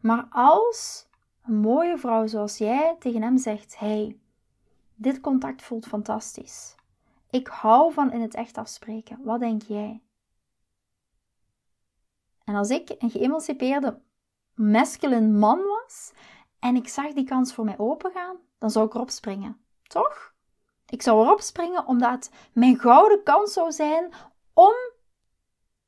Maar 0.00 0.26
als 0.30 1.08
een 1.42 1.56
mooie 1.56 1.98
vrouw 1.98 2.26
zoals 2.26 2.58
jij 2.58 2.96
tegen 2.98 3.22
hem 3.22 3.38
zegt: 3.38 3.78
Hey, 3.78 4.18
dit 4.94 5.20
contact 5.20 5.62
voelt 5.62 5.86
fantastisch. 5.86 6.74
Ik 7.30 7.46
hou 7.46 7.92
van 7.92 8.12
in 8.12 8.20
het 8.20 8.34
echt 8.34 8.58
afspreken. 8.58 9.18
Wat 9.22 9.40
denk 9.40 9.62
jij? 9.62 10.02
En 12.44 12.54
als 12.54 12.70
ik 12.70 12.94
een 12.98 13.10
geëmancipeerde 13.10 14.00
masculine 14.54 15.38
man 15.38 15.58
was 15.58 16.12
en 16.58 16.76
ik 16.76 16.88
zag 16.88 17.12
die 17.12 17.24
kans 17.24 17.54
voor 17.54 17.64
mij 17.64 17.78
opengaan, 17.78 18.36
dan 18.58 18.70
zou 18.70 18.86
ik 18.86 18.94
erop 18.94 19.10
springen. 19.10 19.60
Toch? 19.82 20.34
Ik 20.86 21.02
zou 21.02 21.24
erop 21.24 21.40
springen 21.40 21.86
omdat 21.86 22.30
mijn 22.52 22.78
gouden 22.78 23.22
kans 23.22 23.52
zou 23.52 23.72
zijn 23.72 24.12
om 24.54 24.74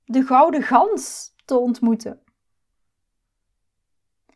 de 0.05 0.23
gouden 0.23 0.63
gans 0.63 1.35
te 1.45 1.59
ontmoeten. 1.59 2.21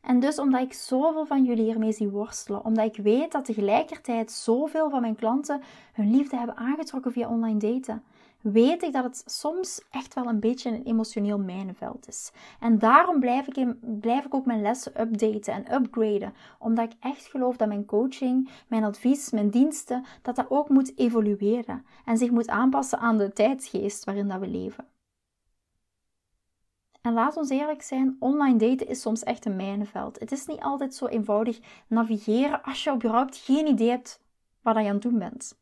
En 0.04 0.20
dus 0.20 0.38
omdat 0.38 0.60
ik 0.60 0.72
zoveel 0.72 1.26
van 1.26 1.44
jullie 1.44 1.64
hiermee 1.64 1.92
zie 1.92 2.08
worstelen, 2.08 2.64
omdat 2.64 2.96
ik 2.96 3.02
weet 3.02 3.32
dat 3.32 3.44
tegelijkertijd 3.44 4.30
zoveel 4.32 4.90
van 4.90 5.00
mijn 5.00 5.14
klanten 5.14 5.62
hun 5.92 6.10
liefde 6.10 6.36
hebben 6.36 6.56
aangetrokken 6.56 7.12
via 7.12 7.28
online 7.28 7.58
daten, 7.58 8.02
weet 8.40 8.82
ik 8.82 8.92
dat 8.92 9.04
het 9.04 9.22
soms 9.26 9.82
echt 9.90 10.14
wel 10.14 10.26
een 10.26 10.40
beetje 10.40 10.70
een 10.70 10.82
emotioneel 10.82 11.38
mijnenveld 11.38 12.08
is. 12.08 12.32
En 12.60 12.78
daarom 12.78 13.20
blijf 13.20 13.46
ik, 13.46 13.56
in, 13.56 13.78
blijf 14.00 14.24
ik 14.24 14.34
ook 14.34 14.46
mijn 14.46 14.62
lessen 14.62 15.00
updaten 15.00 15.54
en 15.54 15.74
upgraden, 15.74 16.34
omdat 16.58 16.92
ik 16.92 16.98
echt 17.00 17.26
geloof 17.26 17.56
dat 17.56 17.68
mijn 17.68 17.84
coaching, 17.84 18.50
mijn 18.68 18.84
advies, 18.84 19.30
mijn 19.30 19.50
diensten, 19.50 20.04
dat 20.22 20.36
dat 20.36 20.50
ook 20.50 20.68
moet 20.68 20.98
evolueren 20.98 21.86
en 22.04 22.16
zich 22.16 22.30
moet 22.30 22.48
aanpassen 22.48 22.98
aan 22.98 23.18
de 23.18 23.32
tijdsgeest 23.32 24.04
waarin 24.04 24.28
dat 24.28 24.40
we 24.40 24.46
leven. 24.46 24.93
En 27.04 27.12
laat 27.12 27.36
ons 27.36 27.48
eerlijk 27.48 27.82
zijn, 27.82 28.16
online 28.18 28.58
daten 28.58 28.88
is 28.88 29.00
soms 29.00 29.22
echt 29.22 29.44
een 29.44 29.56
mijnenveld. 29.56 30.20
Het 30.20 30.32
is 30.32 30.46
niet 30.46 30.60
altijd 30.60 30.94
zo 30.94 31.06
eenvoudig 31.06 31.60
navigeren 31.86 32.62
als 32.62 32.84
je 32.84 32.92
überhaupt 32.92 33.36
geen 33.36 33.66
idee 33.66 33.88
hebt 33.88 34.22
wat 34.62 34.74
je 34.74 34.80
aan 34.80 34.86
het 34.86 35.02
doen 35.02 35.18
bent. 35.18 35.58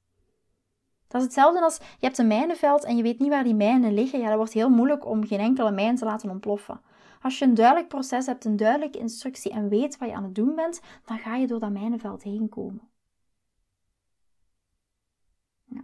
Dat 1.08 1.20
is 1.20 1.26
hetzelfde 1.26 1.60
als 1.60 1.76
je 1.76 2.06
hebt 2.06 2.18
een 2.18 2.26
mijnenveld 2.26 2.84
en 2.84 2.96
je 2.96 3.02
weet 3.02 3.18
niet 3.18 3.28
waar 3.28 3.44
die 3.44 3.54
mijnen 3.54 3.94
liggen. 3.94 4.20
Ja, 4.20 4.28
dat 4.28 4.36
wordt 4.36 4.52
heel 4.52 4.70
moeilijk 4.70 5.06
om 5.06 5.26
geen 5.26 5.38
enkele 5.38 5.70
mijn 5.70 5.96
te 5.96 6.04
laten 6.04 6.30
ontploffen. 6.30 6.80
Als 7.22 7.38
je 7.38 7.44
een 7.44 7.54
duidelijk 7.54 7.88
proces 7.88 8.26
hebt, 8.26 8.44
een 8.44 8.56
duidelijke 8.56 8.98
instructie 8.98 9.52
en 9.52 9.68
weet 9.68 9.98
wat 9.98 10.08
je 10.08 10.14
aan 10.14 10.24
het 10.24 10.34
doen 10.34 10.54
bent, 10.54 10.80
dan 11.04 11.18
ga 11.18 11.36
je 11.36 11.46
door 11.46 11.60
dat 11.60 11.70
mijnenveld 11.70 12.22
heen 12.22 12.48
komen. 12.48 12.90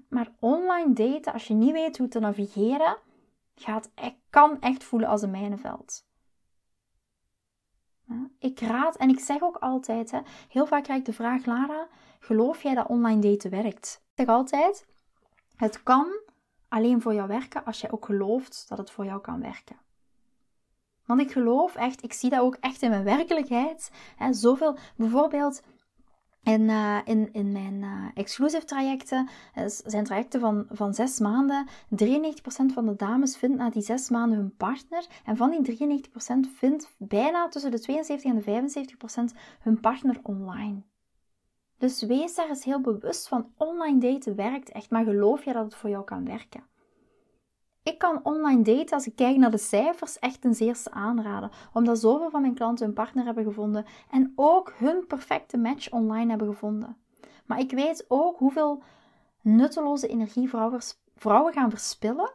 maar 0.08 0.32
online 0.40 0.92
daten, 0.92 1.32
als 1.32 1.46
je 1.46 1.54
niet 1.54 1.72
weet 1.72 1.98
hoe 1.98 2.08
te 2.08 2.18
navigeren, 2.18 2.96
gaat, 3.60 3.90
kan 4.30 4.60
echt 4.60 4.84
voelen 4.84 5.08
als 5.08 5.22
een 5.22 5.30
mijnenveld. 5.30 6.06
Ik 8.38 8.60
raad, 8.60 8.96
en 8.96 9.08
ik 9.08 9.20
zeg 9.20 9.42
ook 9.42 9.56
altijd, 9.56 10.22
heel 10.48 10.66
vaak 10.66 10.82
krijg 10.82 10.98
ik 10.98 11.06
de 11.06 11.12
vraag, 11.12 11.46
Lara, 11.46 11.88
geloof 12.20 12.62
jij 12.62 12.74
dat 12.74 12.86
online 12.88 13.20
daten 13.20 13.50
werkt? 13.50 14.02
Ik 14.08 14.26
zeg 14.26 14.26
altijd, 14.26 14.86
het 15.56 15.82
kan 15.82 16.20
alleen 16.68 17.02
voor 17.02 17.14
jou 17.14 17.28
werken 17.28 17.64
als 17.64 17.80
jij 17.80 17.90
ook 17.90 18.04
gelooft 18.04 18.64
dat 18.68 18.78
het 18.78 18.90
voor 18.90 19.04
jou 19.04 19.20
kan 19.20 19.40
werken. 19.40 19.76
Want 21.04 21.20
ik 21.20 21.32
geloof 21.32 21.74
echt, 21.74 22.02
ik 22.02 22.12
zie 22.12 22.30
dat 22.30 22.40
ook 22.40 22.56
echt 22.60 22.82
in 22.82 22.90
mijn 22.90 23.04
werkelijkheid. 23.04 23.90
Zoveel, 24.30 24.76
bijvoorbeeld, 24.96 25.62
in, 26.42 26.60
uh, 26.60 26.98
in, 27.04 27.32
in 27.32 27.52
mijn 27.52 27.82
uh, 27.82 28.04
exclusive 28.14 28.64
trajecten, 28.64 29.28
uh, 29.58 29.64
zijn 29.66 30.04
trajecten 30.04 30.40
van, 30.40 30.66
van 30.70 30.94
zes 30.94 31.18
maanden, 31.18 31.66
93% 31.68 31.68
van 32.74 32.86
de 32.86 32.96
dames 32.96 33.36
vindt 33.36 33.56
na 33.56 33.70
die 33.70 33.82
zes 33.82 34.08
maanden 34.08 34.38
hun 34.38 34.56
partner. 34.56 35.06
En 35.24 35.36
van 35.36 35.50
die 35.50 36.00
93% 36.00 36.54
vindt 36.56 36.94
bijna 36.98 37.48
tussen 37.48 37.70
de 37.70 37.80
72 37.80 38.30
en 38.30 38.38
de 38.38 38.72
75% 39.32 39.36
hun 39.60 39.80
partner 39.80 40.20
online. 40.22 40.82
Dus 41.78 42.02
wees 42.02 42.34
daar 42.34 42.48
eens 42.48 42.64
heel 42.64 42.80
bewust 42.80 43.28
van. 43.28 43.52
Online 43.56 44.00
daten 44.00 44.36
werkt 44.36 44.70
echt, 44.70 44.90
maar 44.90 45.04
geloof 45.04 45.44
je 45.44 45.52
dat 45.52 45.64
het 45.64 45.74
voor 45.74 45.90
jou 45.90 46.04
kan 46.04 46.24
werken? 46.24 46.62
Ik 47.88 47.98
kan 47.98 48.20
online 48.22 48.62
daten, 48.62 48.94
als 48.94 49.06
ik 49.06 49.16
kijk 49.16 49.36
naar 49.36 49.50
de 49.50 49.58
cijfers, 49.58 50.18
echt 50.18 50.44
een 50.44 50.54
zeerste 50.54 50.90
aanraden. 50.90 51.50
Omdat 51.72 51.98
zoveel 51.98 52.30
van 52.30 52.40
mijn 52.40 52.54
klanten 52.54 52.84
hun 52.84 52.94
partner 52.94 53.24
hebben 53.24 53.44
gevonden 53.44 53.84
en 54.10 54.32
ook 54.36 54.72
hun 54.76 55.06
perfecte 55.06 55.56
match 55.56 55.90
online 55.90 56.30
hebben 56.30 56.48
gevonden. 56.48 56.96
Maar 57.46 57.58
ik 57.58 57.70
weet 57.70 58.04
ook 58.08 58.38
hoeveel 58.38 58.82
nutteloze 59.42 60.08
energie 60.08 60.48
vrouwen, 60.48 60.80
vrouwen 61.16 61.52
gaan 61.52 61.70
verspillen 61.70 62.32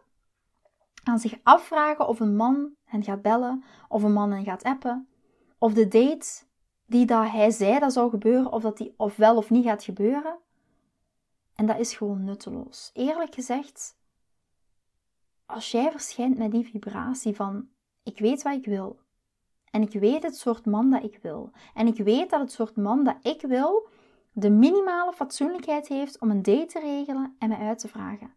aan 1.03 1.19
zich 1.19 1.39
afvragen 1.43 2.07
of 2.07 2.19
een 2.19 2.35
man 2.35 2.71
hen 2.83 3.03
gaat 3.03 3.21
bellen, 3.21 3.63
of 3.87 4.03
een 4.03 4.13
man 4.13 4.31
hen 4.31 4.43
gaat 4.43 4.63
appen, 4.63 5.07
of 5.57 5.73
de 5.73 5.87
date 5.87 6.43
die 6.85 7.05
dat 7.05 7.29
hij 7.29 7.51
zei 7.51 7.79
dat 7.79 7.93
zou 7.93 8.09
gebeuren, 8.09 8.51
of 8.51 8.61
dat 8.61 8.77
die 8.77 8.93
of 8.97 9.15
wel 9.15 9.37
of 9.37 9.49
niet 9.49 9.65
gaat 9.65 9.83
gebeuren. 9.83 10.37
En 11.55 11.65
dat 11.65 11.79
is 11.79 11.95
gewoon 11.95 12.23
nutteloos. 12.23 12.89
Eerlijk 12.93 13.33
gezegd, 13.33 14.01
als 15.45 15.71
jij 15.71 15.91
verschijnt 15.91 16.37
met 16.37 16.51
die 16.51 16.65
vibratie 16.65 17.35
van 17.35 17.67
ik 18.03 18.19
weet 18.19 18.41
wat 18.41 18.53
ik 18.53 18.65
wil. 18.65 18.99
En 19.71 19.81
ik 19.81 19.93
weet 19.99 20.23
het 20.23 20.37
soort 20.37 20.65
man 20.65 20.89
dat 20.89 21.03
ik 21.03 21.19
wil. 21.21 21.51
En 21.73 21.87
ik 21.87 21.97
weet 21.97 22.29
dat 22.29 22.39
het 22.39 22.51
soort 22.51 22.75
man 22.75 23.03
dat 23.03 23.15
ik 23.21 23.41
wil 23.41 23.87
de 24.31 24.49
minimale 24.49 25.13
fatsoenlijkheid 25.13 25.87
heeft 25.87 26.19
om 26.19 26.29
een 26.29 26.41
date 26.41 26.65
te 26.65 26.79
regelen 26.79 27.35
en 27.39 27.49
me 27.49 27.57
uit 27.57 27.79
te 27.79 27.87
vragen. 27.87 28.33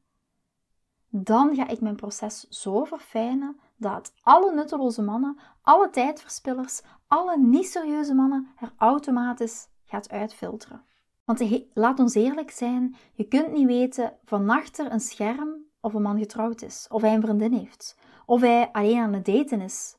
Dan 1.08 1.54
ga 1.54 1.68
ik 1.68 1.80
mijn 1.80 1.96
proces 1.96 2.48
zo 2.48 2.84
verfijnen 2.84 3.60
dat 3.76 4.12
alle 4.22 4.54
nutteloze 4.54 5.02
mannen, 5.02 5.38
alle 5.62 5.90
tijdverspillers, 5.90 6.82
alle 7.06 7.38
niet 7.38 7.66
serieuze 7.66 8.14
mannen 8.14 8.48
er 8.60 8.72
automatisch 8.76 9.68
gaat 9.84 10.10
uitfilteren. 10.10 10.84
Want 11.24 11.66
laat 11.74 11.98
ons 11.98 12.14
eerlijk 12.14 12.50
zijn, 12.50 12.96
je 13.12 13.28
kunt 13.28 13.52
niet 13.52 13.66
weten 13.66 14.18
van 14.24 14.50
achter 14.50 14.92
een 14.92 15.00
scherm 15.00 15.65
of 15.86 15.94
een 15.94 16.02
man 16.02 16.18
getrouwd 16.18 16.62
is, 16.62 16.86
of 16.90 17.02
hij 17.02 17.14
een 17.14 17.22
vriendin 17.22 17.52
heeft, 17.52 17.96
of 18.24 18.40
hij 18.40 18.68
alleen 18.72 18.98
aan 18.98 19.12
het 19.12 19.24
daten 19.24 19.60
is. 19.60 19.96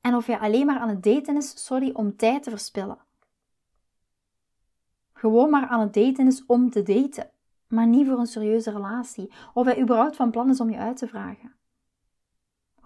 En 0.00 0.14
of 0.14 0.26
hij 0.26 0.38
alleen 0.38 0.66
maar 0.66 0.78
aan 0.78 0.88
het 0.88 1.02
daten 1.02 1.36
is, 1.36 1.64
sorry, 1.64 1.90
om 1.92 2.16
tijd 2.16 2.42
te 2.42 2.50
verspillen. 2.50 2.98
Gewoon 5.12 5.50
maar 5.50 5.66
aan 5.66 5.80
het 5.80 5.94
daten 5.94 6.26
is 6.26 6.46
om 6.46 6.70
te 6.70 6.82
daten, 6.82 7.30
maar 7.68 7.86
niet 7.86 8.06
voor 8.06 8.18
een 8.18 8.26
serieuze 8.26 8.70
relatie, 8.70 9.32
of 9.54 9.64
hij 9.64 9.80
überhaupt 9.80 10.16
van 10.16 10.30
plan 10.30 10.50
is 10.50 10.60
om 10.60 10.70
je 10.70 10.78
uit 10.78 10.96
te 10.96 11.08
vragen. 11.08 11.54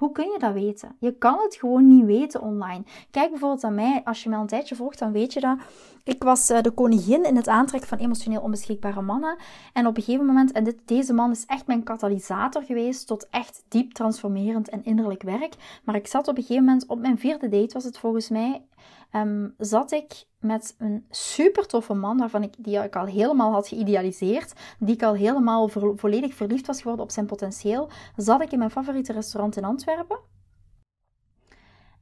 Hoe 0.01 0.13
kun 0.13 0.31
je 0.31 0.39
dat 0.39 0.53
weten? 0.53 0.97
Je 0.99 1.13
kan 1.13 1.39
het 1.43 1.55
gewoon 1.55 1.87
niet 1.89 2.05
weten 2.05 2.41
online. 2.41 2.83
Kijk 3.11 3.31
bijvoorbeeld 3.31 3.65
aan 3.65 3.75
mij, 3.75 4.01
als 4.05 4.23
je 4.23 4.29
mij 4.29 4.39
al 4.39 4.45
een 4.45 4.51
tijdje 4.51 4.75
volgt, 4.75 4.99
dan 4.99 5.13
weet 5.13 5.33
je 5.33 5.41
dat. 5.41 5.59
Ik 6.05 6.23
was 6.23 6.51
eh, 6.51 6.63
de 6.63 6.71
koningin 6.71 7.25
in 7.25 7.37
het 7.37 7.49
aantrekken 7.49 7.89
van 7.89 7.99
emotioneel 7.99 8.41
onbeschikbare 8.41 9.03
mannen. 9.03 9.37
En 9.73 9.87
op 9.87 9.97
een 9.97 10.03
gegeven 10.03 10.27
moment, 10.27 10.53
en 10.53 10.65
dit, 10.65 10.77
deze 10.85 11.13
man 11.13 11.31
is 11.31 11.47
echt 11.47 11.67
mijn 11.67 11.83
katalysator 11.83 12.63
geweest 12.63 13.07
tot 13.07 13.27
echt 13.31 13.65
diep 13.69 13.93
transformerend 13.93 14.69
en 14.69 14.85
innerlijk 14.85 15.23
werk. 15.23 15.55
Maar 15.85 15.95
ik 15.95 16.07
zat 16.07 16.29
op 16.29 16.37
een 16.37 16.43
gegeven 16.43 16.65
moment, 16.65 16.87
op 16.87 16.99
mijn 16.99 17.19
vierde 17.19 17.49
date 17.49 17.75
was 17.75 17.85
het 17.85 17.99
volgens 17.99 18.29
mij, 18.29 18.63
Ehm, 19.11 19.49
zat 19.59 19.93
ik 19.93 20.25
met 20.39 20.75
een 20.79 21.07
super 21.11 21.67
toffe 21.67 21.95
man, 21.95 22.19
waarvan 22.19 22.43
ik, 22.43 22.55
die 22.59 22.83
ik 22.83 22.97
al 22.97 23.07
helemaal 23.07 23.53
had 23.53 23.69
geïdealiseerd, 23.69 24.53
die 24.79 24.95
ik 24.95 25.03
al 25.03 25.15
helemaal 25.15 25.69
volledig 25.97 26.35
verliefd 26.35 26.67
was 26.67 26.81
geworden 26.81 27.05
op 27.05 27.11
zijn 27.11 27.27
potentieel, 27.27 27.91
zat 28.17 28.41
ik 28.43 28.53
in 28.53 28.59
mijn 28.59 28.71
favoriete 28.71 29.13
restaurant 29.13 29.57
in 29.57 29.65
Antwerpen. 29.65 30.19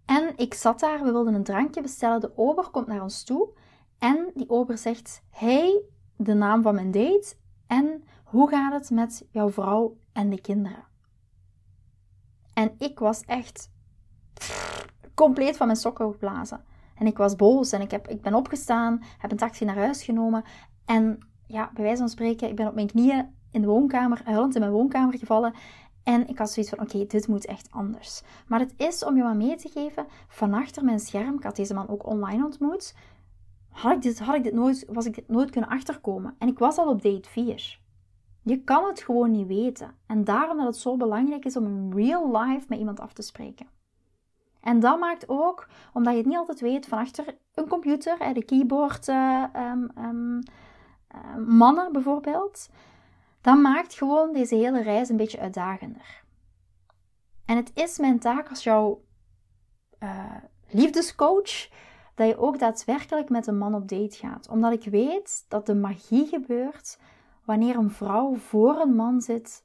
En 0.04 0.32
ik 0.36 0.54
zat 0.54 0.80
daar, 0.80 1.04
we 1.04 1.12
wilden 1.12 1.34
een 1.34 1.44
drankje 1.44 1.82
bestellen, 1.82 2.20
de 2.20 2.32
ober 2.36 2.70
komt 2.70 2.86
naar 2.86 3.02
ons 3.02 3.24
toe 3.24 3.48
en 3.98 4.30
die 4.34 4.50
ober 4.50 4.78
zegt, 4.78 5.22
hey, 5.30 5.82
de 6.16 6.34
naam 6.34 6.62
van 6.62 6.74
mijn 6.74 6.90
date 6.90 7.34
en 7.66 8.04
hoe 8.24 8.48
gaat 8.48 8.72
het 8.72 8.90
met 8.90 9.26
jouw 9.30 9.50
vrouw 9.50 9.96
en 10.12 10.30
de 10.30 10.40
kinderen? 10.40 10.86
En 12.54 12.74
ik 12.78 12.98
was 12.98 13.20
echt 13.20 13.70
compleet 15.14 15.56
van 15.56 15.66
mijn 15.66 15.78
sokken 15.78 16.12
geblazen. 16.12 16.64
En 16.98 17.06
ik 17.06 17.16
was 17.16 17.36
boos 17.36 17.72
en 17.72 17.80
ik, 17.80 17.90
heb, 17.90 18.08
ik 18.08 18.22
ben 18.22 18.34
opgestaan, 18.34 19.02
heb 19.18 19.30
een 19.30 19.36
taxi 19.36 19.64
naar 19.64 19.76
huis 19.76 20.04
genomen. 20.04 20.44
En 20.84 21.18
ja, 21.46 21.70
bij 21.74 21.82
wijze 21.82 21.98
van 21.98 22.08
spreken, 22.08 22.48
ik 22.48 22.56
ben 22.56 22.66
op 22.66 22.74
mijn 22.74 22.86
knieën 22.86 23.34
in 23.50 23.60
de 23.60 23.66
woonkamer, 23.66 24.20
huilend 24.24 24.54
in 24.54 24.60
mijn 24.60 24.72
woonkamer 24.72 25.18
gevallen. 25.18 25.54
En 26.02 26.28
ik 26.28 26.38
had 26.38 26.50
zoiets 26.50 26.72
van, 26.72 26.84
oké, 26.84 27.06
dit 27.06 27.28
moet 27.28 27.46
echt 27.46 27.70
anders. 27.70 28.22
Maar 28.46 28.60
het 28.60 28.74
is, 28.76 29.04
om 29.04 29.16
je 29.16 29.22
wat 29.22 29.34
mee 29.34 29.56
te 29.56 29.68
geven, 29.68 30.06
van 30.28 30.54
achter 30.54 30.84
mijn 30.84 31.00
scherm, 31.00 31.34
ik 31.34 31.42
had 31.42 31.56
deze 31.56 31.74
man 31.74 31.88
ook 31.88 32.06
online 32.06 32.44
ontmoet, 32.44 32.94
had 33.68 33.94
ik 33.94 34.02
dit, 34.02 34.18
had 34.18 34.34
ik 34.34 34.42
dit 34.42 34.54
nooit, 34.54 34.84
was 34.88 35.06
ik 35.06 35.14
dit 35.14 35.28
nooit 35.28 35.50
kunnen 35.50 35.70
achterkomen. 35.70 36.34
En 36.38 36.48
ik 36.48 36.58
was 36.58 36.78
al 36.78 36.88
op 36.88 37.02
date 37.02 37.28
4. 37.28 37.80
Je 38.42 38.62
kan 38.62 38.84
het 38.84 39.00
gewoon 39.00 39.30
niet 39.30 39.46
weten. 39.46 39.94
En 40.06 40.24
daarom 40.24 40.56
dat 40.56 40.66
het 40.66 40.76
zo 40.76 40.96
belangrijk 40.96 41.44
is 41.44 41.56
om 41.56 41.64
in 41.64 41.92
real 41.94 42.38
life 42.38 42.66
met 42.68 42.78
iemand 42.78 43.00
af 43.00 43.12
te 43.12 43.22
spreken. 43.22 43.66
En 44.68 44.80
dat 44.80 44.98
maakt 44.98 45.28
ook, 45.28 45.68
omdat 45.92 46.12
je 46.12 46.18
het 46.18 46.28
niet 46.28 46.36
altijd 46.36 46.60
weet 46.60 46.86
van 46.86 46.98
achter 46.98 47.36
een 47.54 47.68
computer, 47.68 48.34
de 48.34 48.44
keyboard 48.44 49.08
uh, 49.08 49.44
um, 49.56 49.90
um, 49.98 50.42
uh, 51.14 51.46
mannen 51.46 51.92
bijvoorbeeld, 51.92 52.68
dat 53.40 53.58
maakt 53.58 53.94
gewoon 53.94 54.32
deze 54.32 54.54
hele 54.54 54.82
reis 54.82 55.08
een 55.08 55.16
beetje 55.16 55.40
uitdagender. 55.40 56.22
En 57.44 57.56
het 57.56 57.70
is 57.74 57.98
mijn 57.98 58.18
taak 58.18 58.48
als 58.48 58.62
jouw 58.62 59.02
uh, 60.02 60.34
liefdescoach 60.70 61.68
dat 62.14 62.28
je 62.28 62.38
ook 62.38 62.58
daadwerkelijk 62.58 63.28
met 63.28 63.46
een 63.46 63.58
man 63.58 63.74
op 63.74 63.88
date 63.88 64.16
gaat. 64.16 64.48
Omdat 64.48 64.72
ik 64.72 64.84
weet 64.84 65.44
dat 65.48 65.66
de 65.66 65.74
magie 65.74 66.26
gebeurt 66.26 66.98
wanneer 67.44 67.76
een 67.76 67.90
vrouw 67.90 68.34
voor 68.34 68.80
een 68.80 68.94
man 68.94 69.20
zit 69.20 69.64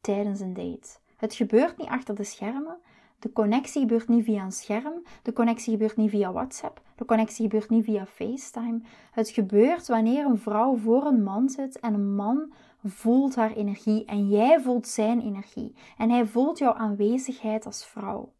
tijdens 0.00 0.40
een 0.40 0.54
date. 0.54 0.88
Het 1.16 1.34
gebeurt 1.34 1.76
niet 1.76 1.88
achter 1.88 2.14
de 2.14 2.24
schermen. 2.24 2.78
De 3.26 3.32
connectie 3.32 3.80
gebeurt 3.80 4.08
niet 4.08 4.24
via 4.24 4.44
een 4.44 4.52
scherm. 4.52 5.02
De 5.22 5.32
connectie 5.32 5.72
gebeurt 5.72 5.96
niet 5.96 6.10
via 6.10 6.32
WhatsApp. 6.32 6.80
De 6.96 7.04
connectie 7.04 7.42
gebeurt 7.42 7.70
niet 7.70 7.84
via 7.84 8.06
FaceTime. 8.06 8.80
Het 9.10 9.30
gebeurt 9.30 9.86
wanneer 9.86 10.26
een 10.26 10.38
vrouw 10.38 10.76
voor 10.76 11.06
een 11.06 11.22
man 11.22 11.48
zit 11.48 11.80
en 11.80 11.94
een 11.94 12.14
man 12.14 12.52
voelt 12.84 13.34
haar 13.34 13.52
energie 13.52 14.04
en 14.04 14.28
jij 14.28 14.60
voelt 14.60 14.86
zijn 14.86 15.20
energie. 15.20 15.74
En 15.96 16.10
hij 16.10 16.26
voelt 16.26 16.58
jouw 16.58 16.72
aanwezigheid 16.72 17.66
als 17.66 17.86
vrouw. 17.86 18.32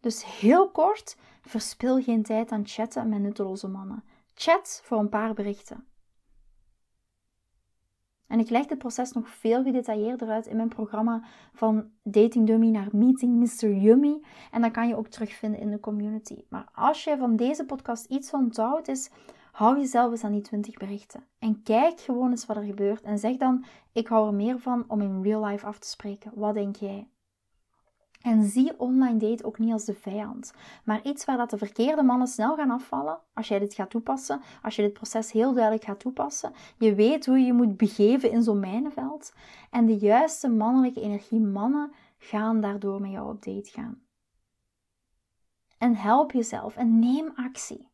Dus 0.00 0.38
heel 0.40 0.70
kort, 0.70 1.16
verspil 1.40 2.02
geen 2.02 2.22
tijd 2.22 2.52
aan 2.52 2.66
chatten 2.66 3.08
met 3.08 3.20
nutteloze 3.20 3.68
mannen. 3.68 4.04
Chat 4.34 4.80
voor 4.84 4.98
een 4.98 5.08
paar 5.08 5.34
berichten. 5.34 5.86
En 8.32 8.38
ik 8.38 8.50
leg 8.50 8.66
dit 8.66 8.78
proces 8.78 9.12
nog 9.12 9.28
veel 9.28 9.62
gedetailleerder 9.62 10.28
uit 10.28 10.46
in 10.46 10.56
mijn 10.56 10.68
programma 10.68 11.22
van 11.52 11.90
Dating 12.02 12.46
Dummy 12.46 12.68
naar 12.68 12.88
Meeting 12.92 13.34
Mr. 13.36 13.72
Yummy. 13.74 14.22
En 14.50 14.62
dat 14.62 14.70
kan 14.70 14.88
je 14.88 14.96
ook 14.96 15.08
terugvinden 15.08 15.60
in 15.60 15.70
de 15.70 15.80
community. 15.80 16.44
Maar 16.48 16.68
als 16.74 17.04
je 17.04 17.16
van 17.16 17.36
deze 17.36 17.64
podcast 17.64 18.04
iets 18.04 18.32
onthoudt, 18.32 18.88
is 18.88 19.10
hou 19.52 19.78
jezelf 19.78 20.10
eens 20.10 20.24
aan 20.24 20.32
die 20.32 20.40
20 20.40 20.76
berichten. 20.76 21.24
En 21.38 21.62
kijk 21.62 22.00
gewoon 22.00 22.30
eens 22.30 22.46
wat 22.46 22.56
er 22.56 22.62
gebeurt. 22.62 23.02
En 23.02 23.18
zeg 23.18 23.36
dan: 23.36 23.64
Ik 23.92 24.06
hou 24.06 24.26
er 24.26 24.34
meer 24.34 24.58
van 24.58 24.84
om 24.88 25.00
in 25.00 25.22
real 25.22 25.44
life 25.44 25.66
af 25.66 25.78
te 25.78 25.88
spreken. 25.88 26.32
Wat 26.34 26.54
denk 26.54 26.76
jij? 26.76 27.08
En 28.22 28.44
zie 28.44 28.78
online 28.78 29.18
date 29.18 29.44
ook 29.44 29.58
niet 29.58 29.72
als 29.72 29.84
de 29.84 29.94
vijand, 29.94 30.54
maar 30.84 31.02
iets 31.02 31.24
waar 31.24 31.36
dat 31.36 31.50
de 31.50 31.58
verkeerde 31.58 32.02
mannen 32.02 32.26
snel 32.26 32.56
gaan 32.56 32.70
afvallen 32.70 33.18
als 33.34 33.48
jij 33.48 33.58
dit 33.58 33.74
gaat 33.74 33.90
toepassen, 33.90 34.40
als 34.62 34.76
je 34.76 34.82
dit 34.82 34.92
proces 34.92 35.32
heel 35.32 35.52
duidelijk 35.52 35.84
gaat 35.84 36.00
toepassen. 36.00 36.52
Je 36.78 36.94
weet 36.94 37.26
hoe 37.26 37.38
je 37.38 37.52
moet 37.52 37.76
begeven 37.76 38.30
in 38.30 38.42
zo'n 38.42 38.60
mijnenveld 38.60 39.34
en 39.70 39.86
de 39.86 39.96
juiste 39.96 40.48
mannelijke 40.48 41.00
energie 41.00 41.40
mannen 41.40 41.92
gaan 42.18 42.60
daardoor 42.60 43.00
met 43.00 43.10
jou 43.10 43.28
op 43.28 43.44
date 43.44 43.70
gaan. 43.70 44.02
En 45.78 45.94
help 45.94 46.32
jezelf 46.32 46.76
en 46.76 46.98
neem 46.98 47.32
actie. 47.34 47.88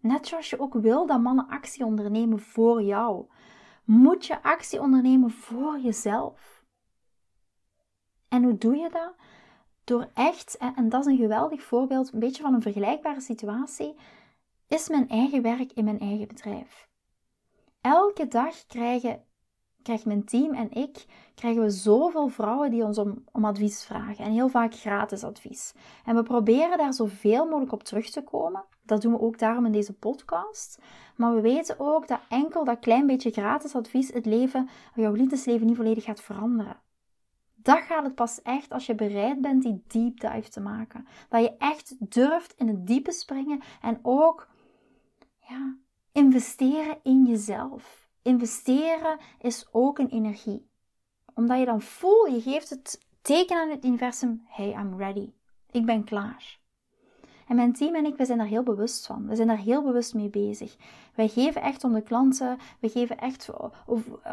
Net 0.00 0.26
zoals 0.26 0.50
je 0.50 0.60
ook 0.60 0.74
wil 0.74 1.06
dat 1.06 1.20
mannen 1.20 1.48
actie 1.48 1.84
ondernemen 1.84 2.38
voor 2.40 2.82
jou, 2.82 3.26
moet 3.84 4.26
je 4.26 4.42
actie 4.42 4.80
ondernemen 4.80 5.30
voor 5.30 5.78
jezelf. 5.78 6.64
En 8.28 8.42
hoe 8.42 8.58
doe 8.58 8.76
je 8.76 8.90
dat? 8.90 9.14
Door 9.86 10.08
echt, 10.14 10.56
en 10.56 10.88
dat 10.88 11.00
is 11.00 11.12
een 11.12 11.18
geweldig 11.18 11.62
voorbeeld, 11.62 12.12
een 12.12 12.18
beetje 12.18 12.42
van 12.42 12.54
een 12.54 12.62
vergelijkbare 12.62 13.20
situatie, 13.20 13.94
is 14.68 14.88
mijn 14.88 15.08
eigen 15.08 15.42
werk 15.42 15.72
in 15.72 15.84
mijn 15.84 16.00
eigen 16.00 16.28
bedrijf. 16.28 16.88
Elke 17.80 18.28
dag 18.28 18.66
krijgen, 18.66 19.22
krijgt 19.82 20.04
mijn 20.04 20.24
team 20.24 20.54
en 20.54 20.72
ik 20.72 21.06
krijgen 21.34 21.62
we 21.62 21.70
zoveel 21.70 22.28
vrouwen 22.28 22.70
die 22.70 22.84
ons 22.84 22.98
om, 22.98 23.24
om 23.32 23.44
advies 23.44 23.84
vragen. 23.84 24.24
En 24.24 24.32
heel 24.32 24.48
vaak 24.48 24.74
gratis 24.74 25.24
advies. 25.24 25.74
En 26.04 26.14
we 26.14 26.22
proberen 26.22 26.78
daar 26.78 26.94
zoveel 26.94 27.44
mogelijk 27.44 27.72
op 27.72 27.82
terug 27.82 28.10
te 28.10 28.22
komen. 28.22 28.64
Dat 28.82 29.02
doen 29.02 29.12
we 29.12 29.20
ook 29.20 29.38
daarom 29.38 29.66
in 29.66 29.72
deze 29.72 29.92
podcast. 29.92 30.78
Maar 31.16 31.34
we 31.34 31.40
weten 31.40 31.74
ook 31.78 32.08
dat 32.08 32.20
enkel 32.28 32.64
dat 32.64 32.78
klein 32.78 33.06
beetje 33.06 33.30
gratis 33.30 33.74
advies 33.74 34.12
het 34.12 34.26
leven, 34.26 34.68
jouw 34.94 35.12
liefdesleven 35.12 35.66
niet 35.66 35.76
volledig 35.76 36.04
gaat 36.04 36.20
veranderen. 36.20 36.84
Dat 37.66 37.82
gaat 37.82 38.04
het 38.04 38.14
pas 38.14 38.42
echt 38.42 38.72
als 38.72 38.86
je 38.86 38.94
bereid 38.94 39.40
bent 39.40 39.62
die 39.62 39.82
deep 39.86 40.20
dive 40.20 40.48
te 40.48 40.60
maken. 40.60 41.06
Dat 41.28 41.42
je 41.42 41.56
echt 41.58 41.96
durft 41.98 42.54
in 42.56 42.68
het 42.68 42.86
diepe 42.86 43.12
springen 43.12 43.60
en 43.82 43.98
ook 44.02 44.48
ja, 45.40 45.76
investeren 46.12 46.98
in 47.02 47.24
jezelf. 47.24 48.08
Investeren 48.22 49.18
is 49.38 49.68
ook 49.72 49.98
een 49.98 50.08
energie. 50.08 50.70
Omdat 51.34 51.58
je 51.58 51.64
dan 51.64 51.82
voelt, 51.82 52.30
je 52.30 52.40
geeft 52.40 52.70
het 52.70 53.06
teken 53.22 53.56
aan 53.56 53.70
het 53.70 53.84
universum: 53.84 54.42
hey, 54.44 54.72
I'm 54.72 54.98
ready. 54.98 55.32
Ik 55.70 55.86
ben 55.86 56.04
klaar. 56.04 56.58
En 57.46 57.56
mijn 57.56 57.72
team 57.72 57.94
en 57.94 58.04
ik, 58.04 58.16
we 58.16 58.24
zijn 58.24 58.38
daar 58.38 58.46
heel 58.46 58.62
bewust 58.62 59.06
van. 59.06 59.26
We 59.26 59.34
zijn 59.34 59.48
daar 59.48 59.58
heel 59.58 59.82
bewust 59.82 60.14
mee 60.14 60.28
bezig. 60.28 60.76
Wij 61.14 61.28
geven 61.28 61.62
echt 61.62 61.84
om 61.84 61.92
de 61.92 62.02
klanten, 62.02 62.58
we 62.80 62.88
geven 62.88 63.18
echt 63.18 63.50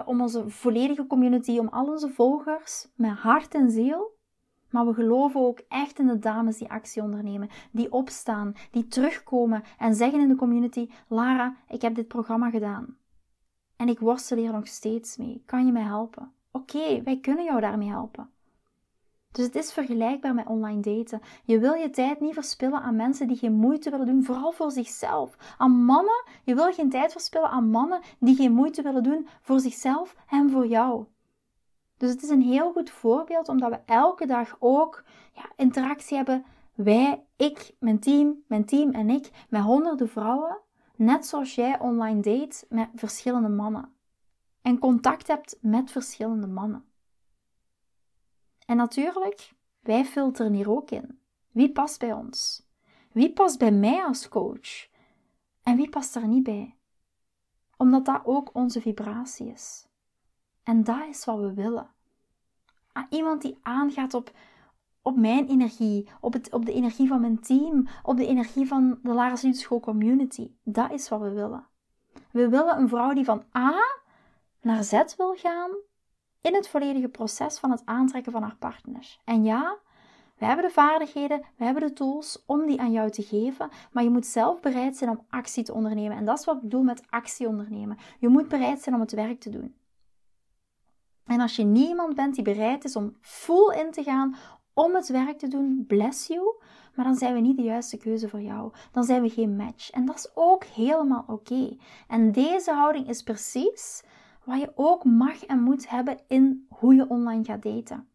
om 0.06 0.22
onze 0.22 0.50
volledige 0.50 1.08
community, 1.08 1.58
om 1.58 1.68
al 1.68 1.88
onze 1.88 2.10
volgers, 2.10 2.88
met 2.96 3.12
hart 3.12 3.56
en 3.56 3.72
ziel. 3.72 4.12
Maar 4.70 4.86
we 4.86 4.94
geloven 4.94 5.42
ook 5.42 5.62
echt 5.68 6.00
in 6.00 6.08
de 6.08 6.20
dames 6.20 6.58
die 6.58 6.70
actie 6.70 7.02
ondernemen, 7.02 7.50
die 7.72 7.92
opstaan, 7.92 8.54
die 8.72 8.88
terugkomen 8.88 9.64
en 9.78 9.96
zeggen 9.96 10.20
in 10.20 10.28
de 10.28 10.36
community: 10.36 10.90
Lara, 11.08 11.56
ik 11.68 11.82
heb 11.82 11.96
dit 11.96 12.08
programma 12.08 12.50
gedaan. 12.50 12.98
En 13.76 13.90
ik 13.90 14.00
worstel 14.00 14.38
hier 14.38 14.52
nog 14.52 14.68
steeds 14.68 15.18
mee. 15.18 15.44
Kan 15.46 15.66
je 15.66 15.72
mij 15.72 15.84
helpen? 15.84 16.32
Oké, 16.52 17.04
wij 17.04 17.20
kunnen 17.20 17.46
jou 17.46 17.62
daarmee 17.62 17.90
helpen. 17.90 18.30
Dus 19.34 19.46
het 19.46 19.56
is 19.56 19.74
vergelijkbaar 19.74 20.34
met 20.34 20.48
online 20.48 20.82
daten. 20.82 21.22
Je 21.44 21.60
wil 21.60 21.74
je 21.74 21.90
tijd 21.90 22.20
niet 22.20 22.34
verspillen 22.34 22.82
aan 22.82 22.96
mensen 22.96 23.28
die 23.28 23.38
geen 23.38 23.54
moeite 23.54 23.90
willen 23.90 24.06
doen, 24.06 24.24
vooral 24.24 24.52
voor 24.52 24.72
zichzelf. 24.72 25.56
Aan 25.58 25.72
mannen, 25.72 26.24
je 26.44 26.56
wil 26.56 26.74
geen 26.74 26.90
tijd 26.90 27.12
verspillen 27.12 27.50
aan 27.50 27.70
mannen 27.70 28.02
die 28.20 28.36
geen 28.36 28.52
moeite 28.52 28.82
willen 28.82 29.04
doen 29.04 29.28
voor 29.42 29.60
zichzelf 29.60 30.16
en 30.30 30.50
voor 30.50 30.68
jou. 30.68 31.06
Dus 31.98 32.10
het 32.10 32.24
is 32.24 32.30
een 32.30 32.42
heel 32.42 32.72
goed 32.72 32.90
voorbeeld 32.90 33.50
omdat 33.50 33.70
we 33.70 33.80
elke 33.86 34.26
dag 34.26 34.56
ook 34.60 35.04
ja, 35.34 35.46
interactie 35.56 36.18
hebben. 36.18 36.46
Wij, 36.74 37.24
ik, 37.36 37.76
mijn 37.80 38.00
team, 38.00 38.44
mijn 38.48 38.66
team 38.66 38.92
en 38.92 39.10
ik 39.10 39.32
met 39.50 39.62
honderden 39.62 40.10
vrouwen. 40.10 40.58
Net 40.96 41.26
zoals 41.26 41.56
jij 41.56 41.80
online 41.80 42.22
date 42.22 42.66
met 42.70 42.90
verschillende 42.96 43.50
mannen. 43.50 43.90
En 44.62 44.80
contact 44.80 45.28
hebt 45.28 45.58
met 45.62 45.92
verschillende 45.92 46.48
mannen. 46.48 46.86
En 48.66 48.78
natuurlijk, 48.78 49.54
wij 49.80 50.06
filteren 50.06 50.54
hier 50.54 50.70
ook 50.70 50.92
in. 50.92 51.20
Wie 51.52 51.72
past 51.72 52.00
bij 52.00 52.14
ons? 52.14 52.68
Wie 53.12 53.34
past 53.34 53.60
bij 53.60 53.72
mij 53.72 54.04
als 54.04 54.30
coach? 54.30 54.88
En 55.64 55.76
wie 55.76 55.90
past 55.90 56.16
er 56.16 56.28
niet 56.28 56.44
bij? 56.44 56.76
Omdat 57.78 58.06
dat 58.06 58.22
ook 58.24 58.50
onze 58.54 58.82
vibratie 58.82 59.52
is. 59.52 59.88
En 60.64 60.84
dat 60.84 61.08
is 61.10 61.26
wat 61.26 61.40
we 61.40 61.54
willen. 61.54 61.90
Ah, 62.92 63.04
iemand 63.10 63.42
die 63.42 63.58
aangaat 63.62 64.14
op, 64.14 64.32
op 65.02 65.18
mijn 65.18 65.48
energie, 65.48 66.10
op, 66.20 66.34
het, 66.34 66.52
op 66.52 66.66
de 66.66 66.74
energie 66.74 67.08
van 67.08 67.22
mijn 67.22 67.40
team, 67.40 67.88
op 68.04 68.18
de 68.18 68.28
energie 68.28 68.68
van 68.68 69.00
de 69.04 69.14
Lagere 69.14 69.54
School 69.54 69.80
Community. 69.80 70.52
Dat 70.64 70.92
is 70.92 71.10
wat 71.10 71.22
we 71.22 71.32
willen. 71.32 71.68
We 72.32 72.50
willen 72.50 72.78
een 72.78 72.90
vrouw 72.90 73.14
die 73.14 73.26
van 73.26 73.44
A 73.58 73.74
naar 74.62 74.84
Z 74.84 75.16
wil 75.18 75.36
gaan 75.36 75.72
in 76.44 76.56
het 76.56 76.68
volledige 76.68 77.08
proces 77.08 77.60
van 77.60 77.72
het 77.72 77.82
aantrekken 77.86 78.32
van 78.32 78.42
haar 78.42 78.56
partner. 78.56 79.18
En 79.24 79.44
ja, 79.44 79.78
we 80.38 80.46
hebben 80.46 80.66
de 80.66 80.72
vaardigheden, 80.72 81.42
we 81.58 81.64
hebben 81.64 81.84
de 81.84 81.94
tools 81.94 82.44
om 82.46 82.66
die 82.66 82.80
aan 82.80 82.92
jou 82.92 83.10
te 83.10 83.22
geven, 83.22 83.70
maar 83.92 84.04
je 84.04 84.10
moet 84.10 84.26
zelf 84.26 84.60
bereid 84.60 84.98
zijn 84.98 85.10
om 85.10 85.26
actie 85.30 85.64
te 85.64 85.74
ondernemen. 85.74 86.18
En 86.18 86.26
dat 86.26 86.40
is 86.40 86.46
wat 86.46 86.56
ik 86.56 86.62
bedoel 86.62 86.84
met 86.84 87.04
actie 87.10 87.48
ondernemen. 87.48 87.98
Je 88.20 88.28
moet 88.28 88.48
bereid 88.48 88.82
zijn 88.82 88.96
om 88.96 89.02
het 89.02 89.12
werk 89.12 89.40
te 89.40 89.50
doen. 89.50 89.76
En 91.26 91.40
als 91.40 91.56
je 91.56 91.64
niemand 91.64 92.16
bent 92.16 92.36
die 92.36 92.44
bereid 92.44 92.84
is 92.84 92.96
om 92.96 93.18
full 93.22 93.78
in 93.80 93.92
te 93.92 94.04
gaan 94.04 94.36
om 94.74 94.96
het 94.96 95.08
werk 95.08 95.38
te 95.38 95.48
doen, 95.48 95.84
bless 95.88 96.28
you, 96.28 96.56
maar 96.96 97.06
dan 97.06 97.16
zijn 97.16 97.34
we 97.34 97.40
niet 97.40 97.58
de 97.58 97.64
juiste 97.64 97.98
keuze 97.98 98.30
voor 98.30 98.42
jou. 98.42 98.72
Dan 98.92 99.04
zijn 99.04 99.22
we 99.22 99.30
geen 99.30 99.56
match. 99.56 99.90
En 99.90 100.06
dat 100.06 100.16
is 100.16 100.32
ook 100.34 100.64
helemaal 100.64 101.24
oké. 101.28 101.78
En 102.08 102.32
deze 102.32 102.72
houding 102.72 103.10
is 103.10 103.24
precies 103.24 104.04
wat 104.44 104.60
je 104.60 104.72
ook 104.76 105.04
mag 105.04 105.46
en 105.46 105.62
moet 105.62 105.90
hebben 105.90 106.20
in 106.28 106.66
hoe 106.70 106.96
je 106.96 107.10
online 107.10 107.44
gaat 107.44 107.64
daten. 107.64 108.08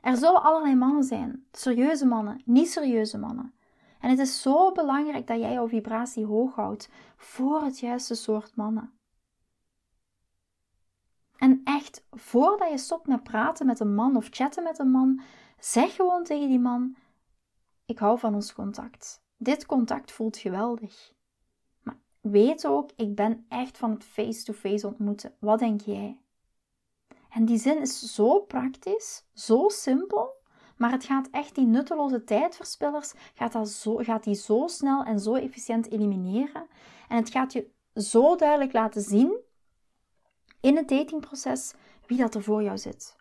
Er 0.00 0.16
zullen 0.16 0.42
allerlei 0.42 0.74
mannen 0.74 1.04
zijn, 1.04 1.46
serieuze 1.52 2.06
mannen, 2.06 2.42
niet 2.44 2.70
serieuze 2.70 3.18
mannen. 3.18 3.54
En 4.00 4.10
het 4.10 4.18
is 4.18 4.42
zo 4.42 4.72
belangrijk 4.72 5.26
dat 5.26 5.40
jij 5.40 5.52
jouw 5.52 5.68
vibratie 5.68 6.24
hoog 6.24 6.54
houdt 6.54 6.88
voor 7.16 7.62
het 7.62 7.78
juiste 7.78 8.14
soort 8.14 8.56
mannen. 8.56 8.92
En 11.36 11.60
echt, 11.64 12.06
voordat 12.10 12.70
je 12.70 12.78
stopt 12.78 13.06
met 13.06 13.22
praten 13.22 13.66
met 13.66 13.80
een 13.80 13.94
man 13.94 14.16
of 14.16 14.28
chatten 14.30 14.62
met 14.62 14.78
een 14.78 14.90
man, 14.90 15.20
zeg 15.58 15.94
gewoon 15.94 16.24
tegen 16.24 16.48
die 16.48 16.60
man: 16.60 16.96
Ik 17.84 17.98
hou 17.98 18.18
van 18.18 18.34
ons 18.34 18.52
contact. 18.52 19.22
Dit 19.36 19.66
contact 19.66 20.12
voelt 20.12 20.36
geweldig 20.36 21.13
weet 22.30 22.66
ook, 22.66 22.90
ik 22.96 23.14
ben 23.14 23.46
echt 23.48 23.78
van 23.78 23.90
het 23.90 24.04
face-to-face 24.04 24.86
ontmoeten. 24.86 25.34
Wat 25.38 25.58
denk 25.58 25.80
jij? 25.80 26.18
En 27.30 27.44
die 27.44 27.58
zin 27.58 27.80
is 27.80 28.14
zo 28.14 28.40
praktisch, 28.40 29.24
zo 29.34 29.68
simpel, 29.68 30.32
maar 30.76 30.90
het 30.90 31.04
gaat 31.04 31.28
echt 31.30 31.54
die 31.54 31.66
nutteloze 31.66 32.24
tijdverspillers, 32.24 33.12
gaat, 33.34 33.52
dat 33.52 33.68
zo, 33.68 33.96
gaat 33.96 34.24
die 34.24 34.34
zo 34.34 34.66
snel 34.66 35.02
en 35.02 35.20
zo 35.20 35.34
efficiënt 35.34 35.90
elimineren. 35.90 36.66
En 37.08 37.16
het 37.16 37.30
gaat 37.30 37.52
je 37.52 37.70
zo 37.94 38.36
duidelijk 38.36 38.72
laten 38.72 39.02
zien 39.02 39.36
in 40.60 40.76
het 40.76 40.88
datingproces 40.88 41.74
wie 42.06 42.18
dat 42.18 42.34
er 42.34 42.42
voor 42.42 42.62
jou 42.62 42.78
zit. 42.78 43.16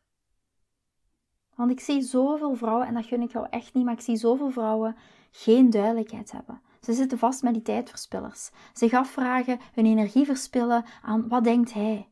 Want 1.56 1.72
ik 1.72 1.80
zie 1.80 2.02
zoveel 2.02 2.56
vrouwen, 2.56 2.88
en 2.88 2.94
dat 2.94 3.06
gun 3.06 3.22
ik 3.22 3.32
jou 3.32 3.48
echt 3.50 3.74
niet, 3.74 3.86
maar 3.86 3.94
ik 3.94 4.02
zie 4.02 4.16
zoveel 4.16 4.52
vrouwen 4.52 4.96
geen 5.32 5.70
duidelijkheid 5.70 6.32
hebben. 6.32 6.62
Ze 6.84 6.93
zitten 6.93 7.17
vast 7.17 7.43
met 7.43 7.54
die 7.54 7.63
tijdverspillers. 7.63 8.52
Zich 8.74 8.93
afvragen, 8.93 9.60
hun 9.74 9.86
energie 9.86 10.26
verspillen 10.26 10.86
aan 11.02 11.28
wat 11.28 11.43
denkt 11.43 11.74
hij? 11.74 12.12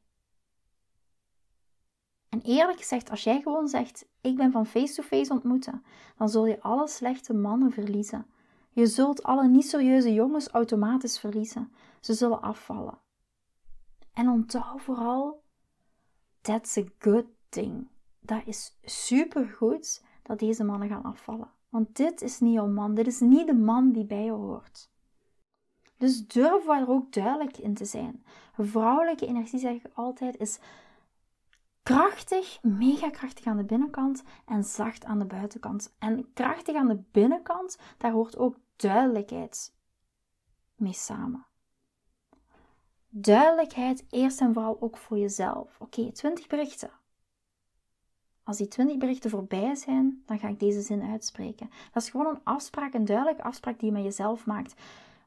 En 2.29 2.41
eerlijk 2.41 2.77
gezegd, 2.77 3.10
als 3.10 3.23
jij 3.23 3.41
gewoon 3.41 3.67
zegt: 3.67 4.05
Ik 4.21 4.36
ben 4.36 4.51
van 4.51 4.65
face-to-face 4.65 5.15
-face 5.15 5.34
ontmoeten, 5.34 5.84
dan 6.17 6.29
zul 6.29 6.45
je 6.45 6.62
alle 6.62 6.88
slechte 6.88 7.34
mannen 7.34 7.71
verliezen. 7.71 8.25
Je 8.69 8.88
zult 8.88 9.23
alle 9.23 9.47
niet 9.47 9.67
serieuze 9.67 10.13
jongens 10.13 10.47
automatisch 10.47 11.19
verliezen. 11.19 11.71
Ze 11.99 12.13
zullen 12.13 12.41
afvallen. 12.41 12.99
En 14.13 14.29
onthoud 14.29 14.81
vooral: 14.81 15.43
That's 16.41 16.77
a 16.77 16.84
good 16.99 17.25
thing. 17.49 17.88
Dat 18.19 18.41
is 18.45 18.77
supergoed 18.84 20.03
dat 20.23 20.39
deze 20.39 20.63
mannen 20.63 20.89
gaan 20.89 21.03
afvallen. 21.03 21.51
Want 21.71 21.95
dit 21.95 22.21
is 22.21 22.39
niet 22.39 22.53
jouw 22.53 22.67
man, 22.67 22.93
dit 22.93 23.07
is 23.07 23.19
niet 23.19 23.47
de 23.47 23.53
man 23.53 23.91
die 23.91 24.05
bij 24.05 24.23
je 24.23 24.31
hoort. 24.31 24.89
Dus 25.97 26.27
durf 26.27 26.65
daar 26.65 26.89
ook 26.89 27.13
duidelijk 27.13 27.57
in 27.57 27.73
te 27.73 27.86
zijn. 27.86 28.23
Vrouwelijke 28.57 29.25
energie, 29.25 29.60
zeg 29.60 29.73
ik 29.73 29.91
altijd, 29.93 30.38
is 30.38 30.60
krachtig, 31.84 32.63
mega 32.63 33.10
krachtig 33.10 33.45
aan 33.45 33.57
de 33.57 33.63
binnenkant 33.63 34.23
en 34.45 34.63
zacht 34.63 35.05
aan 35.05 35.19
de 35.19 35.25
buitenkant. 35.25 35.95
En 35.99 36.34
krachtig 36.34 36.75
aan 36.75 36.88
de 36.88 37.03
binnenkant, 37.12 37.77
daar 37.97 38.12
hoort 38.12 38.38
ook 38.38 38.57
duidelijkheid 38.75 39.73
mee 40.75 40.93
samen. 40.93 41.45
Duidelijkheid 43.10 44.05
eerst 44.10 44.41
en 44.41 44.53
vooral 44.53 44.77
ook 44.81 44.97
voor 44.97 45.17
jezelf. 45.17 45.79
Oké, 45.79 45.99
okay, 45.99 46.12
20 46.12 46.47
berichten. 46.47 47.00
Als 48.43 48.58
die 48.58 48.67
20 48.67 48.97
berichten 48.97 49.30
voorbij 49.30 49.75
zijn, 49.75 50.23
dan 50.25 50.39
ga 50.39 50.47
ik 50.47 50.60
deze 50.60 50.82
zin 50.82 51.01
uitspreken. 51.01 51.69
Dat 51.93 52.04
is 52.04 52.10
gewoon 52.10 52.27
een 52.27 52.43
afspraak, 52.43 52.93
een 52.93 53.06
duidelijke 53.06 53.43
afspraak 53.43 53.80
die 53.80 53.88
je 53.88 53.95
met 53.95 54.04
jezelf 54.04 54.45
maakt. 54.45 54.73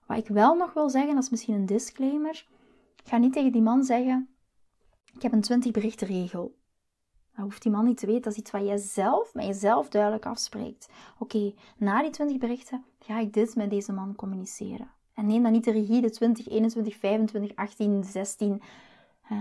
Wat 0.06 0.18
ik 0.18 0.28
wel 0.28 0.54
nog 0.54 0.72
wil 0.72 0.90
zeggen, 0.90 1.14
dat 1.14 1.24
is 1.24 1.30
misschien 1.30 1.54
een 1.54 1.66
disclaimer. 1.66 2.46
Ga 3.04 3.16
niet 3.16 3.32
tegen 3.32 3.52
die 3.52 3.62
man 3.62 3.84
zeggen: 3.84 4.28
Ik 5.14 5.22
heb 5.22 5.32
een 5.32 5.40
20 5.40 5.72
berichten 5.72 6.06
regel. 6.06 6.54
Dat 7.34 7.44
hoeft 7.44 7.62
die 7.62 7.72
man 7.72 7.84
niet 7.84 7.96
te 7.96 8.06
weten. 8.06 8.22
Dat 8.22 8.32
is 8.32 8.38
iets 8.38 8.50
wat 8.50 8.66
jij 8.66 8.76
zelf 8.76 9.34
met 9.34 9.46
jezelf 9.46 9.88
duidelijk 9.88 10.26
afspreekt. 10.26 10.88
Oké, 11.18 11.54
na 11.76 12.02
die 12.02 12.10
20 12.10 12.38
berichten 12.38 12.84
ga 12.98 13.18
ik 13.18 13.32
dit 13.32 13.54
met 13.54 13.70
deze 13.70 13.92
man 13.92 14.14
communiceren. 14.14 14.90
En 15.14 15.26
neem 15.26 15.42
dan 15.42 15.52
niet 15.52 15.64
de 15.64 15.70
rigide 15.70 16.10
20, 16.10 16.48
21, 16.48 16.96
25, 16.96 17.56
18, 17.56 18.04
16 18.04 18.62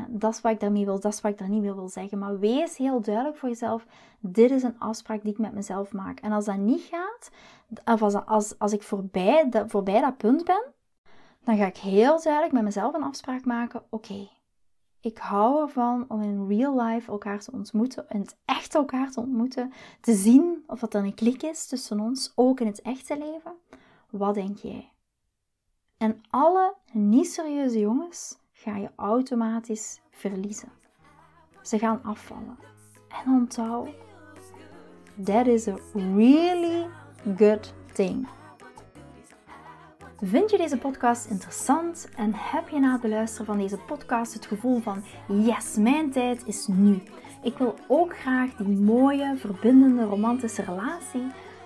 dat 0.08 0.34
is 0.34 0.42
wat 0.42 0.52
ik 0.52 0.60
daarmee 0.60 0.86
wil, 0.86 1.00
dat 1.00 1.14
is 1.14 1.22
wat 1.22 1.32
ik 1.32 1.38
daar 1.38 1.50
niet 1.50 1.62
meer 1.62 1.76
wil 1.76 1.90
zeggen. 1.90 2.20
Maar 2.20 2.40
wees 2.40 2.78
heel 2.78 3.02
duidelijk 3.02 3.38
voor 3.38 3.50
jezelf. 3.50 3.86
Dit 4.20 4.52
is 4.52 4.64
een 4.64 4.80
afspraak 4.80 5.22
die 5.22 5.32
ik 5.32 5.38
met 5.38 5.54
mezelf 5.54 5.94
maak. 5.94 6.20
En 6.20 6.32
als 6.32 6.46
dat 6.46 6.58
niet 6.58 6.90
gaat, 6.92 7.30
of 7.86 8.02
als, 8.02 8.26
als, 8.26 8.60
als 8.60 8.74
ik 8.74 8.84
voorbij, 8.84 9.50
dat, 9.50 9.70
voorbij 9.70 10.02
dat 10.02 10.18
punt 10.18 10.46
ben, 10.46 10.64
dan 11.44 11.58
ga 11.58 11.66
ik 11.66 11.78
heel 11.78 12.22
duidelijk 12.22 12.54
met 12.54 12.64
mezelf 12.64 12.94
een 12.94 13.04
afspraak 13.04 13.46
maken. 13.46 13.84
Oké, 13.90 14.30
ik 15.00 15.18
hou 15.18 15.62
ervan 15.62 16.06
om 16.08 16.22
in 16.22 16.48
real 16.48 16.82
life 16.82 17.12
elkaar 17.12 17.40
te 17.40 17.52
ontmoeten, 17.52 18.06
in 18.10 18.20
het 18.20 18.38
echt 18.46 18.76
elkaar 18.76 19.12
te 19.12 19.20
ontmoeten, 19.20 19.74
te 20.02 20.14
zien 20.14 20.64
of 20.68 20.80
dat 20.80 20.94
er 20.94 21.04
een 21.04 21.14
klik 21.14 21.44
is 21.44 21.68
tussen 21.68 22.00
ons, 22.00 22.32
ook 22.36 22.60
in 22.60 22.68
het 22.68 22.82
echte 22.82 23.18
leven. 23.18 23.54
Wat 24.10 24.34
denk 24.34 24.58
jij? 24.58 24.92
En 25.98 26.24
alle 26.30 26.76
niet 26.92 27.28
serieuze 27.28 27.80
jongens 27.80 28.42
ga 28.64 28.78
je 28.78 28.90
automatisch 28.96 30.00
verliezen. 30.12 30.70
Ze 31.62 31.80
gaan 31.80 32.04
afvallen. 32.04 32.58
En 33.08 33.32
onthoud, 33.32 33.88
that 35.24 35.48
is 35.48 35.68
a 35.68 35.76
really 35.94 36.86
good 37.38 37.74
thing. 37.94 38.28
Vind 40.22 40.52
je 40.52 40.58
deze 40.58 40.78
podcast 40.78 41.26
interessant 41.26 42.10
en 42.16 42.32
heb 42.34 42.70
je 42.70 42.80
na 42.80 42.92
het 42.92 43.02
beluisteren 43.02 43.46
van 43.46 43.58
deze 43.58 43.78
podcast 43.78 44.34
het 44.34 44.46
gevoel 44.46 44.80
van 44.80 45.04
yes, 45.28 45.76
mijn 45.76 46.12
tijd 46.12 46.48
is 46.48 46.68
nu. 46.68 47.02
Ik 47.42 47.58
wil 47.58 47.76
ook 47.88 48.18
graag 48.18 48.56
die 48.56 48.78
mooie, 48.78 49.36
verbindende, 49.38 50.04
romantische 50.04 50.62
relatie. 50.62 51.32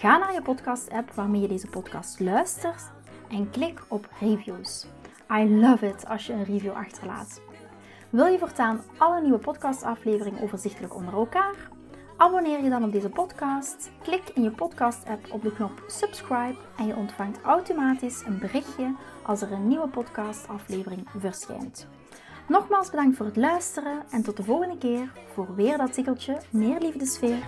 Ga 0.00 0.18
naar 0.18 0.32
je 0.32 0.42
podcast-app 0.42 1.10
waarmee 1.10 1.40
je 1.40 1.48
deze 1.48 1.66
podcast 1.66 2.20
luistert 2.20 2.90
en 3.28 3.50
klik 3.50 3.80
op 3.88 4.08
reviews. 4.20 4.86
I 5.32 5.60
love 5.60 5.86
it 5.86 6.06
als 6.06 6.26
je 6.26 6.32
een 6.32 6.44
review 6.44 6.72
achterlaat. 6.72 7.40
Wil 8.10 8.26
je 8.26 8.38
voortaan 8.38 8.80
alle 8.98 9.20
nieuwe 9.20 9.38
podcastafleveringen 9.38 10.42
overzichtelijk 10.42 10.94
onder 10.94 11.14
elkaar? 11.14 11.70
Abonneer 12.16 12.62
je 12.62 12.70
dan 12.70 12.84
op 12.84 12.92
deze 12.92 13.08
podcast, 13.08 13.90
klik 14.02 14.28
in 14.34 14.42
je 14.42 14.50
podcast-app 14.50 15.32
op 15.32 15.42
de 15.42 15.52
knop 15.52 15.84
subscribe 15.86 16.58
en 16.76 16.86
je 16.86 16.96
ontvangt 16.96 17.42
automatisch 17.42 18.22
een 18.26 18.38
berichtje 18.38 18.94
als 19.22 19.42
er 19.42 19.52
een 19.52 19.68
nieuwe 19.68 19.88
podcastaflevering 19.88 21.06
verschijnt. 21.16 21.88
Nogmaals 22.50 22.90
bedankt 22.90 23.16
voor 23.16 23.26
het 23.26 23.36
luisteren 23.36 24.02
en 24.10 24.22
tot 24.22 24.36
de 24.36 24.42
volgende 24.42 24.78
keer 24.78 25.12
voor 25.32 25.54
weer 25.54 25.78
dat 25.78 25.92
tikkeltje 25.92 26.40
meer 26.50 26.80
liefdesfeer. 26.80 27.38